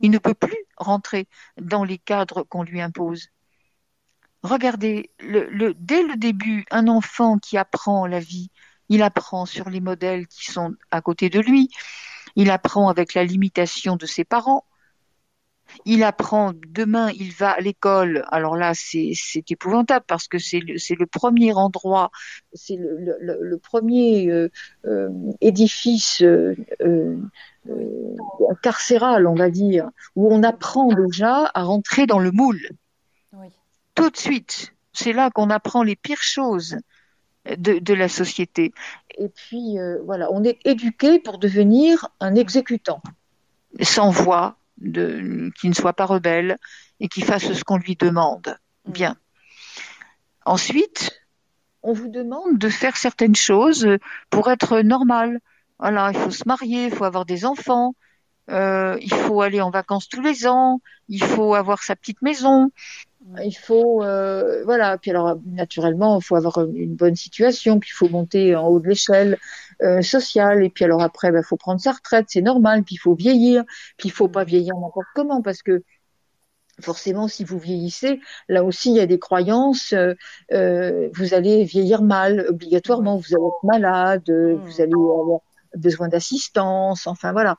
[0.00, 1.28] Il ne peut plus rentrer
[1.60, 3.28] dans les cadres qu'on lui impose.
[4.42, 8.50] Regardez, dès le début, un enfant qui apprend la vie,
[8.88, 11.68] il apprend sur les modèles qui sont à côté de lui,
[12.36, 14.64] il apprend avec la limitation de ses parents,
[15.84, 18.24] il apprend, demain il va à l'école.
[18.30, 19.12] Alors là, c'est
[19.50, 22.10] épouvantable parce que c'est le, premier endroit,
[22.52, 24.50] c'est le, premier euh,
[24.86, 25.08] euh,
[25.40, 26.56] édifice euh,
[28.62, 32.60] carcéral, on va dire, où on apprend déjà à rentrer dans le moule.
[34.00, 36.78] Tout de suite, c'est là qu'on apprend les pires choses
[37.44, 38.72] de, de la société.
[39.18, 43.02] Et puis voilà, on est éduqué pour devenir un exécutant,
[43.82, 46.56] sans voix, de, qui ne soit pas rebelle
[47.00, 48.56] et qui fasse ce qu'on lui demande.
[48.86, 48.92] Mm.
[48.92, 49.16] Bien.
[50.46, 51.20] Ensuite,
[51.82, 53.86] on vous demande de faire certaines choses
[54.30, 55.40] pour être normal.
[55.78, 57.94] Voilà, il faut se marier, il faut avoir des enfants,
[58.50, 62.70] euh, il faut aller en vacances tous les ans, il faut avoir sa petite maison,
[63.44, 64.98] il faut euh, voilà.
[64.98, 68.80] Puis alors naturellement, il faut avoir une bonne situation, puis il faut monter en haut
[68.80, 69.38] de l'échelle
[69.82, 70.64] euh, sociale.
[70.64, 72.82] Et puis alors après, il bah, faut prendre sa retraite, c'est normal.
[72.84, 73.64] Puis il faut vieillir,
[73.96, 75.82] puis il faut pas vieillir n'importe comment parce que
[76.80, 79.94] forcément, si vous vieillissez, là aussi, il y a des croyances.
[80.52, 83.16] Euh, vous allez vieillir mal, obligatoirement.
[83.16, 84.54] Vous allez être malade, mmh.
[84.54, 85.40] vous allez avoir
[85.76, 87.06] besoin d'assistance.
[87.06, 87.56] Enfin voilà.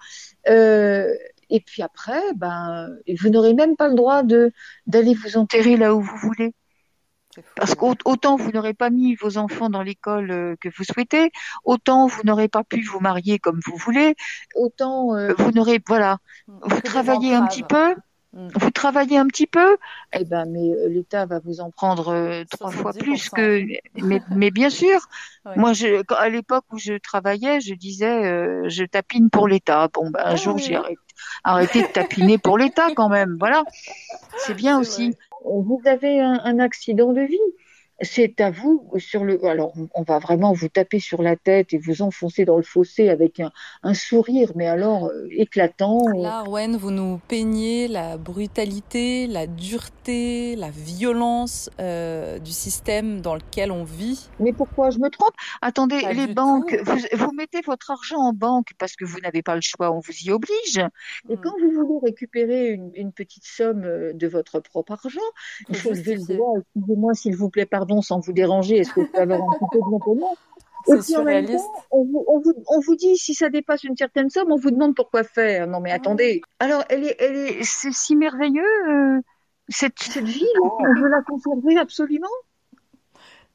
[0.49, 1.13] Euh,
[1.51, 2.89] et puis après, ben,
[3.19, 4.51] vous n'aurez même pas le droit de
[4.87, 6.53] d'aller vous enterrer là où vous voulez.
[7.55, 11.31] Parce qu'autant vous n'aurez pas mis vos enfants dans l'école euh, que vous souhaitez,
[11.63, 14.15] autant vous n'aurez pas pu vous marier comme vous voulez,
[14.55, 16.59] autant euh, vous n'aurez voilà, mmh.
[16.63, 18.10] vous travaillez un petit peu, Mm.
[18.33, 19.77] Vous travaillez un petit peu,
[20.13, 23.61] eh ben, mais euh, l'État va vous en prendre euh, trois fois plus que.
[24.01, 24.99] Mais, mais bien sûr,
[25.57, 29.89] moi, je, à l'époque où je travaillais, je disais, euh, je tapine pour l'État.
[29.93, 30.79] Bon, ben, un ah jour, j'ai
[31.43, 33.35] arrêté, de tapiner pour l'État quand même.
[33.37, 33.63] Voilà,
[34.37, 35.13] c'est bien aussi.
[35.43, 37.37] Vous avez un, un, accident de vie?
[38.01, 39.43] C'est à vous sur le.
[39.45, 43.09] Alors, on va vraiment vous taper sur la tête et vous enfoncer dans le fossé
[43.09, 43.41] avec
[43.83, 45.99] un, sourire, mais alors euh, éclatant.
[46.15, 53.35] Là, Arwen, vous nous peignez la brutalité, la dureté, la violence euh, du système dans
[53.35, 54.29] lequel on vit.
[54.39, 55.33] Mais pourquoi je me trompe?
[55.61, 56.75] Attendez, les banques,
[57.13, 60.13] vous, mettez votre argent en banque parce que vous n'avez pas le choix, on vous
[60.23, 60.79] y oblige.
[61.29, 61.41] Et hmm.
[61.41, 65.19] quand vous voulez récupérer une, petite somme euh, de votre propre argent,
[65.69, 66.53] il faut lever le doigt.
[66.75, 69.65] Excusez-moi, s'il vous plaît, pardon sans vous déranger, est-ce que vous pouvez avoir un petit
[69.71, 69.83] peu de
[71.01, 71.65] surréaliste.
[71.91, 74.71] on, vous, on, vous, on vous, dit si ça dépasse une certaine somme, on vous
[74.71, 75.67] demande pourquoi faire.
[75.67, 76.41] Non mais attendez.
[76.59, 79.19] Alors elle est, elle est, c'est si merveilleux euh,
[79.69, 80.69] cette, cette vie là.
[80.79, 82.27] On veut la conserver absolument.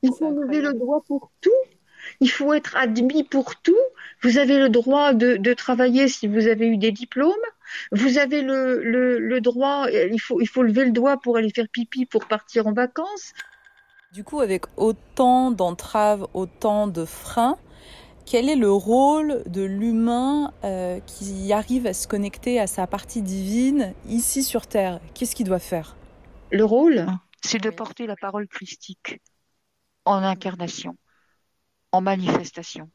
[0.03, 1.51] Il faut lever le droit pour tout.
[2.21, 3.75] Il faut être admis pour tout.
[4.23, 7.33] Vous avez le droit de, de travailler si vous avez eu des diplômes.
[7.91, 9.87] Vous avez le, le, le droit.
[9.91, 13.33] Il faut, il faut lever le doigt pour aller faire pipi pour partir en vacances.
[14.17, 17.59] Du coup, avec autant d'entraves, autant de freins,
[18.25, 23.21] quel est le rôle de l'humain euh, qui arrive à se connecter à sa partie
[23.21, 25.01] divine ici sur Terre?
[25.13, 25.97] Qu'est-ce qu'il doit faire?
[26.51, 27.05] Le rôle,
[27.43, 29.21] c'est de porter la parole christique
[30.07, 30.97] en incarnation,
[31.93, 32.89] en manifestation.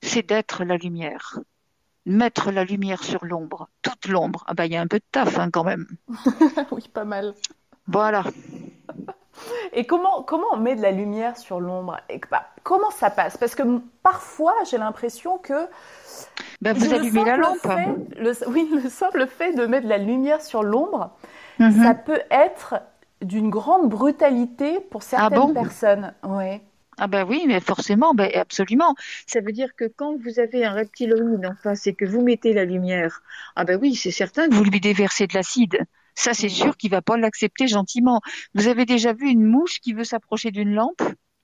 [0.00, 1.40] C'est d'être la lumière,
[2.06, 4.44] mettre la lumière sur l'ombre, toute l'ombre.
[4.46, 5.88] Ah bah il y a un peu de taf hein, quand même.
[6.70, 7.34] oui, pas mal.
[7.88, 8.22] Voilà.
[9.72, 11.98] Et comment, comment on met de la lumière sur l'ombre
[12.30, 13.36] bah, Comment ça passe?
[13.36, 13.62] Parce que
[14.02, 15.68] parfois, j'ai l'impression que.
[16.60, 17.68] Ben, vous allumez la lampe.
[18.48, 21.10] oui, le simple fait de mettre de la lumière sur l'ombre,
[21.58, 21.82] mhm.
[21.82, 22.76] ça peut être
[23.22, 26.14] d'une grande brutalité pour ah certaines personnes.
[26.22, 26.62] Ouais.
[26.98, 28.94] Ah ben oui, mais forcément, ben absolument.
[29.26, 32.52] Ça veut dire que quand vous avez un reptiloïde en face et que vous mettez
[32.52, 33.22] la lumière,
[33.54, 35.78] ah ben oui, c'est certain que vous lui déversez de l'acide.
[36.18, 38.20] Ça, c'est sûr qu'il va pas l'accepter gentiment.
[38.52, 41.00] Vous avez déjà vu une mouche qui veut s'approcher d'une lampe?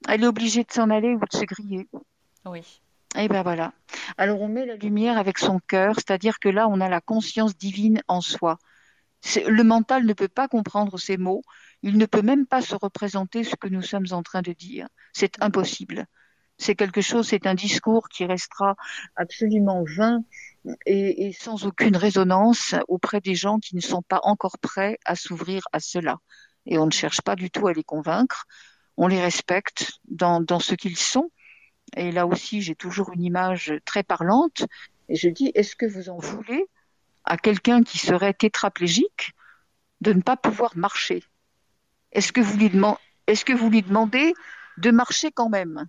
[0.09, 1.87] Elle est obligée de s'en aller ou de se griller.
[2.45, 2.83] Oui.
[3.17, 3.73] Et ben voilà.
[4.19, 7.57] Alors on met la lumière avec son cœur, c'est-à-dire que là, on a la conscience
[7.57, 8.59] divine en soi.
[9.47, 11.43] Le mental ne peut pas comprendre ces mots.
[11.83, 14.89] Il ne peut même pas se représenter ce que nous sommes en train de dire.
[15.13, 16.07] C'est impossible.
[16.59, 18.75] C'est quelque chose, c'est un discours qui restera
[19.15, 20.25] absolument vain
[20.87, 25.63] et, sans aucune résonance auprès des gens qui ne sont pas encore prêts à s'ouvrir
[25.73, 26.19] à cela.
[26.67, 28.47] Et on ne cherche pas du tout à les convaincre,
[28.97, 31.31] on les respecte dans, ce qu'ils sont.
[31.97, 34.65] Et là aussi, j'ai toujours une image très parlante.
[35.09, 36.67] Et je dis, est-ce que vous en voulez
[37.25, 39.33] à quelqu'un qui serait tétraplégique
[40.01, 41.23] de ne pas pouvoir marcher?
[42.13, 44.35] Est-ce que, vous lui demandez
[44.79, 45.85] de marcher quand même?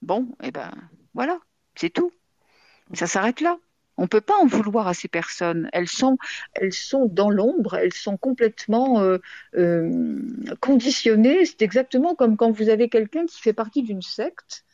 [0.00, 0.72] Bon, eh ben
[1.14, 1.38] voilà,
[1.74, 2.12] c'est tout.
[2.92, 3.58] Ça s'arrête là.
[3.96, 5.68] On ne peut pas en vouloir à ces personnes.
[5.72, 6.18] Elles sont,
[6.54, 9.18] elles sont dans l'ombre, elles sont complètement euh,
[9.56, 10.20] euh,
[10.60, 11.44] conditionnées.
[11.46, 14.64] C'est exactement comme quand vous avez quelqu'un qui fait partie d'une secte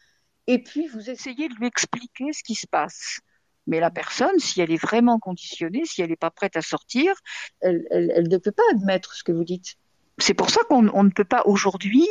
[0.46, 3.20] et puis vous essayez de lui expliquer ce qui se passe.
[3.66, 7.14] Mais la personne, si elle est vraiment conditionnée, si elle n'est pas prête à sortir,
[7.61, 9.76] elle, elle ne peut pas admettre ce que vous dites
[10.23, 12.07] c'est pour ça qu'on ne peut pas aujourd'hui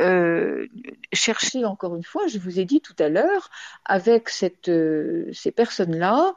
[0.00, 0.66] euh,
[1.12, 3.50] chercher, encore une fois, je vous ai dit tout à l'heure,
[3.84, 6.34] avec cette, euh, ces personnes-là,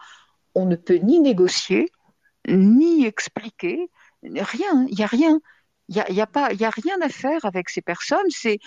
[0.55, 1.91] on ne peut ni négocier,
[2.47, 3.89] ni expliquer,
[4.23, 5.39] rien, il n'y a rien.
[5.87, 8.29] Il n'y a, y a, pas, a rien à faire avec ces personnes.
[8.29, 8.57] C'est,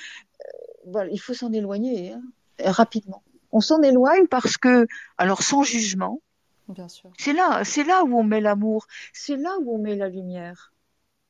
[0.95, 2.23] euh, il faut s'en éloigner hein,
[2.65, 3.25] rapidement.
[3.51, 4.87] On s'en éloigne parce que,
[5.17, 6.21] alors sans jugement,
[7.17, 10.73] c'est là, c'est là où on met l'amour, c'est là où on met la lumière.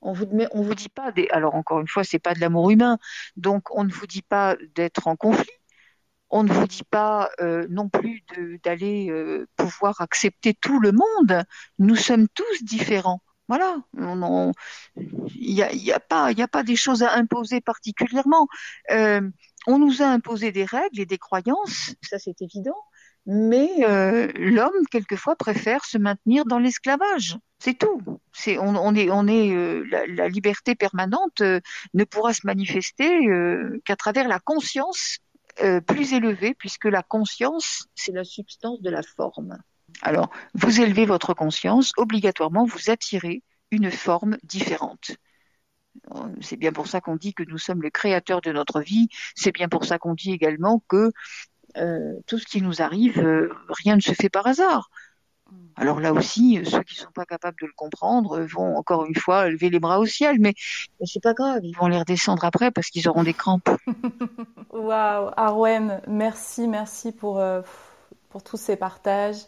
[0.00, 2.98] On vous dit pas des, alors encore une fois, c'est pas de l'amour humain,
[3.36, 5.50] donc on ne vous dit pas d'être en conflit.
[6.30, 8.22] On ne vous dit pas euh, non plus
[8.62, 11.42] d'aller euh, pouvoir accepter tout le monde.
[11.78, 13.22] Nous sommes tous différents.
[13.48, 13.78] Voilà.
[15.34, 18.46] Il n'y a pas des choses à imposer particulièrement.
[18.90, 19.22] Euh,
[19.66, 22.76] on nous a imposé des règles et des croyances, ça c'est évident
[23.30, 27.36] mais euh, l'homme quelquefois préfère se maintenir dans l'esclavage.
[27.58, 28.00] C'est tout.
[28.58, 31.60] On est euh, la, liberté permanente euh,
[31.92, 33.28] ne pourra se manifester
[33.84, 35.18] qu'à travers la conscience
[35.86, 39.58] plus élevée, puisque la conscience c'est la substance de la forme.
[40.00, 45.10] Alors vous élevez votre conscience, obligatoirement vous attirez une forme différente.
[46.40, 49.08] C'est bien pour ça qu'on dit que nous sommes le créateur de notre vie.
[49.34, 51.10] C'est bien pour ça qu'on dit également que
[51.76, 54.90] euh, tout ce qui nous arrive, euh, rien ne se fait par hasard.
[55.76, 59.06] Alors là aussi, euh, ceux qui ne sont pas capables de le comprendre vont encore
[59.06, 60.54] une fois lever les bras au ciel, mais,
[61.04, 63.70] c'est pas grave, ils vont les redescendre après parce qu'ils auront des crampes.
[64.72, 67.42] Waouh, Arwen, merci, merci pour,
[68.28, 69.46] pour tous ces partages.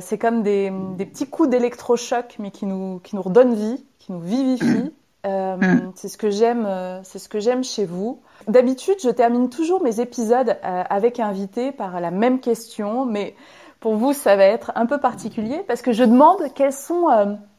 [0.00, 4.12] c'est comme des, des, petits coups d'électrochoc, mais qui nous, qui nous redonnent vie, qui
[4.12, 4.92] nous vivifient.
[5.26, 5.92] Euh, mm.
[5.94, 6.68] C'est ce que j'aime,
[7.04, 8.20] c'est ce que j'aime chez vous.
[8.48, 13.34] D'habitude, je termine toujours mes épisodes avec invité par la même question, mais
[13.80, 17.06] pour vous, ça va être un peu particulier parce que je demande quelles sont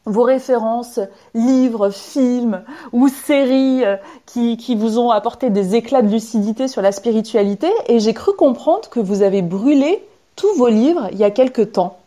[0.06, 1.00] vos références,
[1.34, 3.84] livres, films ou séries
[4.26, 7.70] qui, qui vous ont apporté des éclats de lucidité sur la spiritualité.
[7.88, 10.04] Et j'ai cru comprendre que vous avez brûlé
[10.36, 11.98] tous vos livres il y a quelque temps.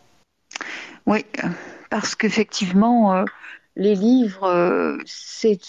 [1.05, 1.25] Oui,
[1.89, 3.23] parce qu'effectivement, euh,
[3.77, 5.59] les livres, euh, c'est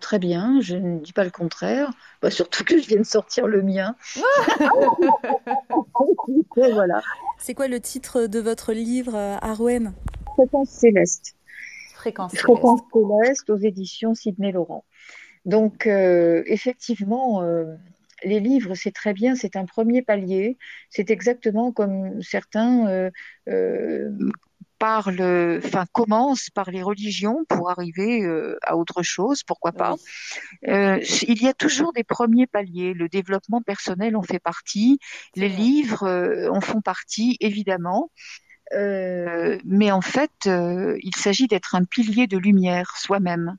[0.00, 3.46] très bien, je ne dis pas le contraire, bah, surtout que je viens de sortir
[3.46, 3.94] le mien.
[6.56, 7.00] voilà.
[7.38, 9.94] C'est quoi le titre de votre livre, Arwen
[10.34, 11.36] Fréquence céleste.
[11.94, 12.46] Fréquence céleste.
[12.46, 14.84] Fréquence céleste aux éditions Sidney Laurent.
[15.44, 17.42] Donc, euh, effectivement,
[18.24, 20.58] les livres, c'est très bien, c'est un premier palier.
[20.90, 23.10] C'est exactement comme certains
[23.48, 24.10] euh,
[24.82, 29.94] euh, parlent, enfin commencent par les religions pour arriver euh, à autre chose, pourquoi pas.
[30.62, 32.94] il y a toujours des premiers paliers.
[32.94, 34.98] Le développement personnel en fait partie,
[35.36, 38.10] les livres en font partie, évidemment.
[38.72, 43.56] mais en fait, il s'agit d'être un pilier de lumière soi-même.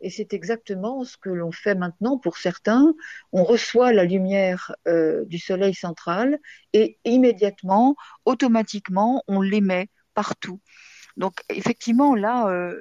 [0.00, 2.94] Et c'est exactement ce que l'on fait maintenant pour certains.
[3.32, 6.38] On reçoit la lumière euh, du soleil central
[6.72, 10.60] et immédiatement, automatiquement, on l'émet partout.
[11.16, 12.74] Donc effectivement, là, euh,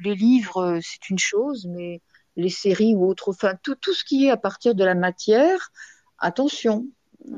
[0.00, 2.00] les livres, c'est une chose, mais
[2.36, 5.70] les séries ou autres, enfin tout, tout ce qui est à partir de la matière,
[6.18, 6.86] attention,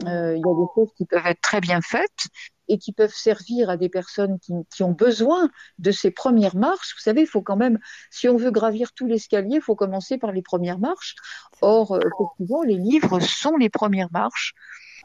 [0.07, 2.29] euh, il y a des choses qui peuvent être très bien faites
[2.69, 6.95] et qui peuvent servir à des personnes qui, qui, ont besoin de ces premières marches.
[6.95, 7.79] Vous savez, il faut quand même,
[8.11, 11.17] si on veut gravir tout l'escalier, il faut commencer par les premières marches.
[11.63, 14.55] Or, euh, effectivement, les livres sont les premières marches.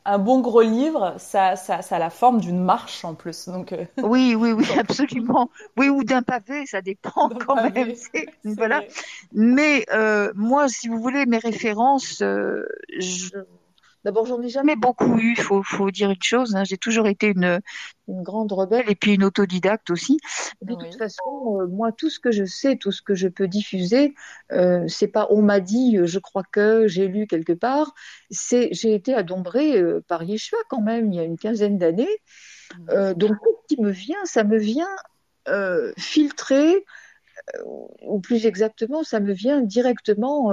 [0.05, 3.49] Un bon gros livre, ça, ça, ça a la forme d'une marche en plus.
[3.49, 3.85] Donc euh.
[4.03, 5.49] Oui, oui, oui, absolument.
[5.77, 7.93] Oui, ou d'un pavé, ça dépend quand même.
[8.43, 8.83] Voilà.
[9.33, 13.29] Mais euh, moi, si vous voulez, mes références, je
[14.05, 16.55] D'abord, j'en ai jamais beaucoup eu, faut, faut dire une chose.
[16.55, 16.63] Hein.
[16.63, 17.59] J'ai toujours été une,
[18.07, 20.19] une grande rebelle et puis une autodidacte aussi.
[20.61, 23.47] De toute façon, euh, moi, tout ce que je sais, tout ce que je peux
[23.47, 24.13] diffuser,
[24.51, 27.95] euh, c'est pas on m'a dit, euh, je crois que j'ai lu quelque part.
[28.29, 32.21] C'est j'ai été adombrée euh, par Yeshua quand même il y a une quinzaine d'années.
[32.87, 34.95] donc tout ce qui me vient, ça me vient
[35.97, 36.85] filtrer
[38.01, 40.51] ou plus exactement, ça me vient directement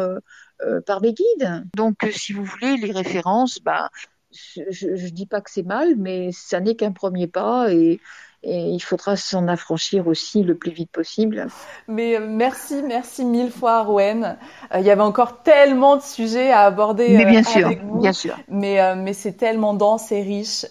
[0.64, 1.64] euh, par les guides.
[1.74, 3.90] Donc, euh, si vous voulez, les références, bah,
[4.30, 8.00] je ne dis pas que c'est mal, mais ça n'est qu'un premier pas et,
[8.44, 11.46] il faudra s'en affranchir aussi le plus vite possible.
[11.86, 14.36] Mais euh, merci, merci mille fois, Arwen.
[14.76, 17.16] il y avait encore tellement de sujets à aborder.
[17.16, 17.70] Mais bien sûr,
[18.00, 18.36] bien sûr.
[18.48, 20.66] Mais, mais c'est tellement dense et riche.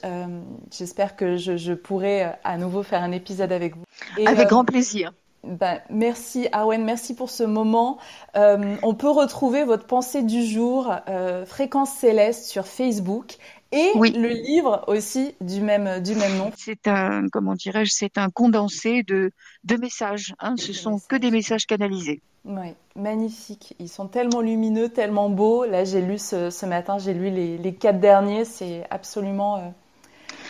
[0.69, 3.85] J'espère que je, je, pourrai à nouveau faire un épisode avec vous.
[4.25, 5.13] avec grand plaisir.
[5.43, 7.97] Ben, merci Arwen, merci pour ce moment.
[8.35, 13.37] Euh, on peut retrouver votre pensée du jour, euh, Fréquence Céleste, sur Facebook
[13.71, 16.51] et le livre aussi du même, du même nom.
[16.57, 19.31] C'est un, comment dirais-je, c'est un condensé de,
[19.63, 20.33] de messages.
[20.39, 20.55] Hein.
[20.57, 22.21] Ce sont que des messages canalisés.
[22.43, 23.75] Oui, magnifique.
[23.79, 25.65] Ils sont tellement lumineux, tellement beaux.
[25.65, 28.45] Là, j'ai lu ce, ce matin, j'ai lu les, les, quatre derniers.
[28.45, 29.69] C'est absolument euh,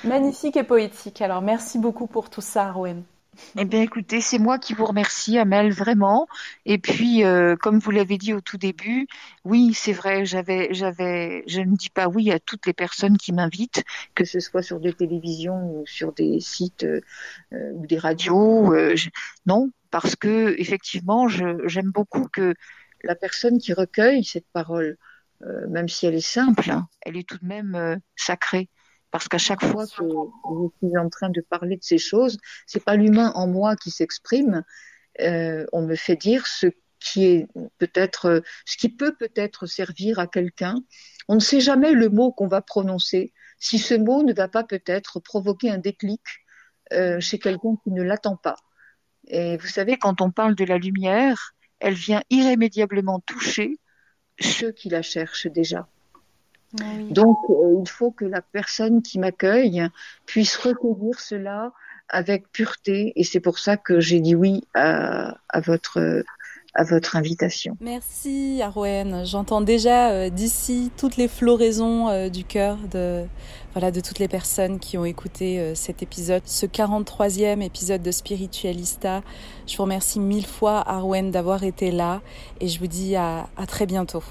[0.03, 1.21] magnifique et poétique.
[1.21, 3.03] Alors, merci beaucoup pour tout ça, Arwen.
[3.57, 6.27] Eh bien, écoutez, c'est moi qui vous remercie, Amel, vraiment.
[6.65, 9.07] Et puis, euh, comme vous l'avez dit au tout début,
[9.45, 13.31] oui, c'est vrai, j'avais, j'avais, je ne dis pas oui à toutes les personnes qui
[13.31, 13.83] m'invitent,
[14.15, 17.01] que ce soit sur des télévisions ou sur des sites euh,
[17.53, 18.73] euh, ou des radios.
[19.45, 22.53] non, parce que effectivement, j'aime beaucoup que
[23.03, 24.97] la personne qui recueille cette parole,
[25.69, 28.69] même si elle est simple, hein, elle est tout de même sacrée.
[29.11, 32.83] Parce qu'à chaque fois que je suis en train de parler de ces choses, c'est
[32.83, 34.63] pas l'humain en moi qui s'exprime.
[35.19, 36.67] Euh, on me fait dire ce
[36.99, 37.47] qui est
[37.77, 40.75] peut-être, ce qui peut peut-être servir à quelqu'un.
[41.27, 43.33] On ne sait jamais le mot qu'on va prononcer.
[43.59, 46.21] Si ce mot ne va pas peut-être provoquer un déclic
[46.93, 48.57] euh, chez quelqu'un qui ne l'attend pas.
[49.27, 53.77] Et vous savez, quand on parle de la lumière, elle vient irrémédiablement toucher
[54.39, 55.87] ceux qui la cherchent déjà.
[56.79, 59.87] Ah Donc, euh, il faut que la personne qui m'accueille
[60.25, 61.71] puisse recueillir cela
[62.09, 63.13] avec pureté.
[63.15, 66.23] Et c'est pour ça que j'ai dit oui à, votre
[66.73, 67.75] à votre invitation.
[67.81, 69.25] Merci Arwen.
[69.25, 73.25] J'entends déjà euh, d'ici toutes les floraisons euh, du cœur de
[73.73, 79.21] voilà de toutes les personnes qui ont écouté cet épisode, ce 43e épisode de Spiritualista.
[79.67, 82.21] Je vous remercie mille fois Arwen d'avoir été là
[82.59, 84.23] et je vous dis à, à très bientôt.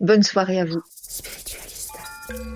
[0.00, 0.82] Bonne soirée à vous.
[1.08, 1.98] Spiritualista.
[2.24, 2.55] Spiritualista.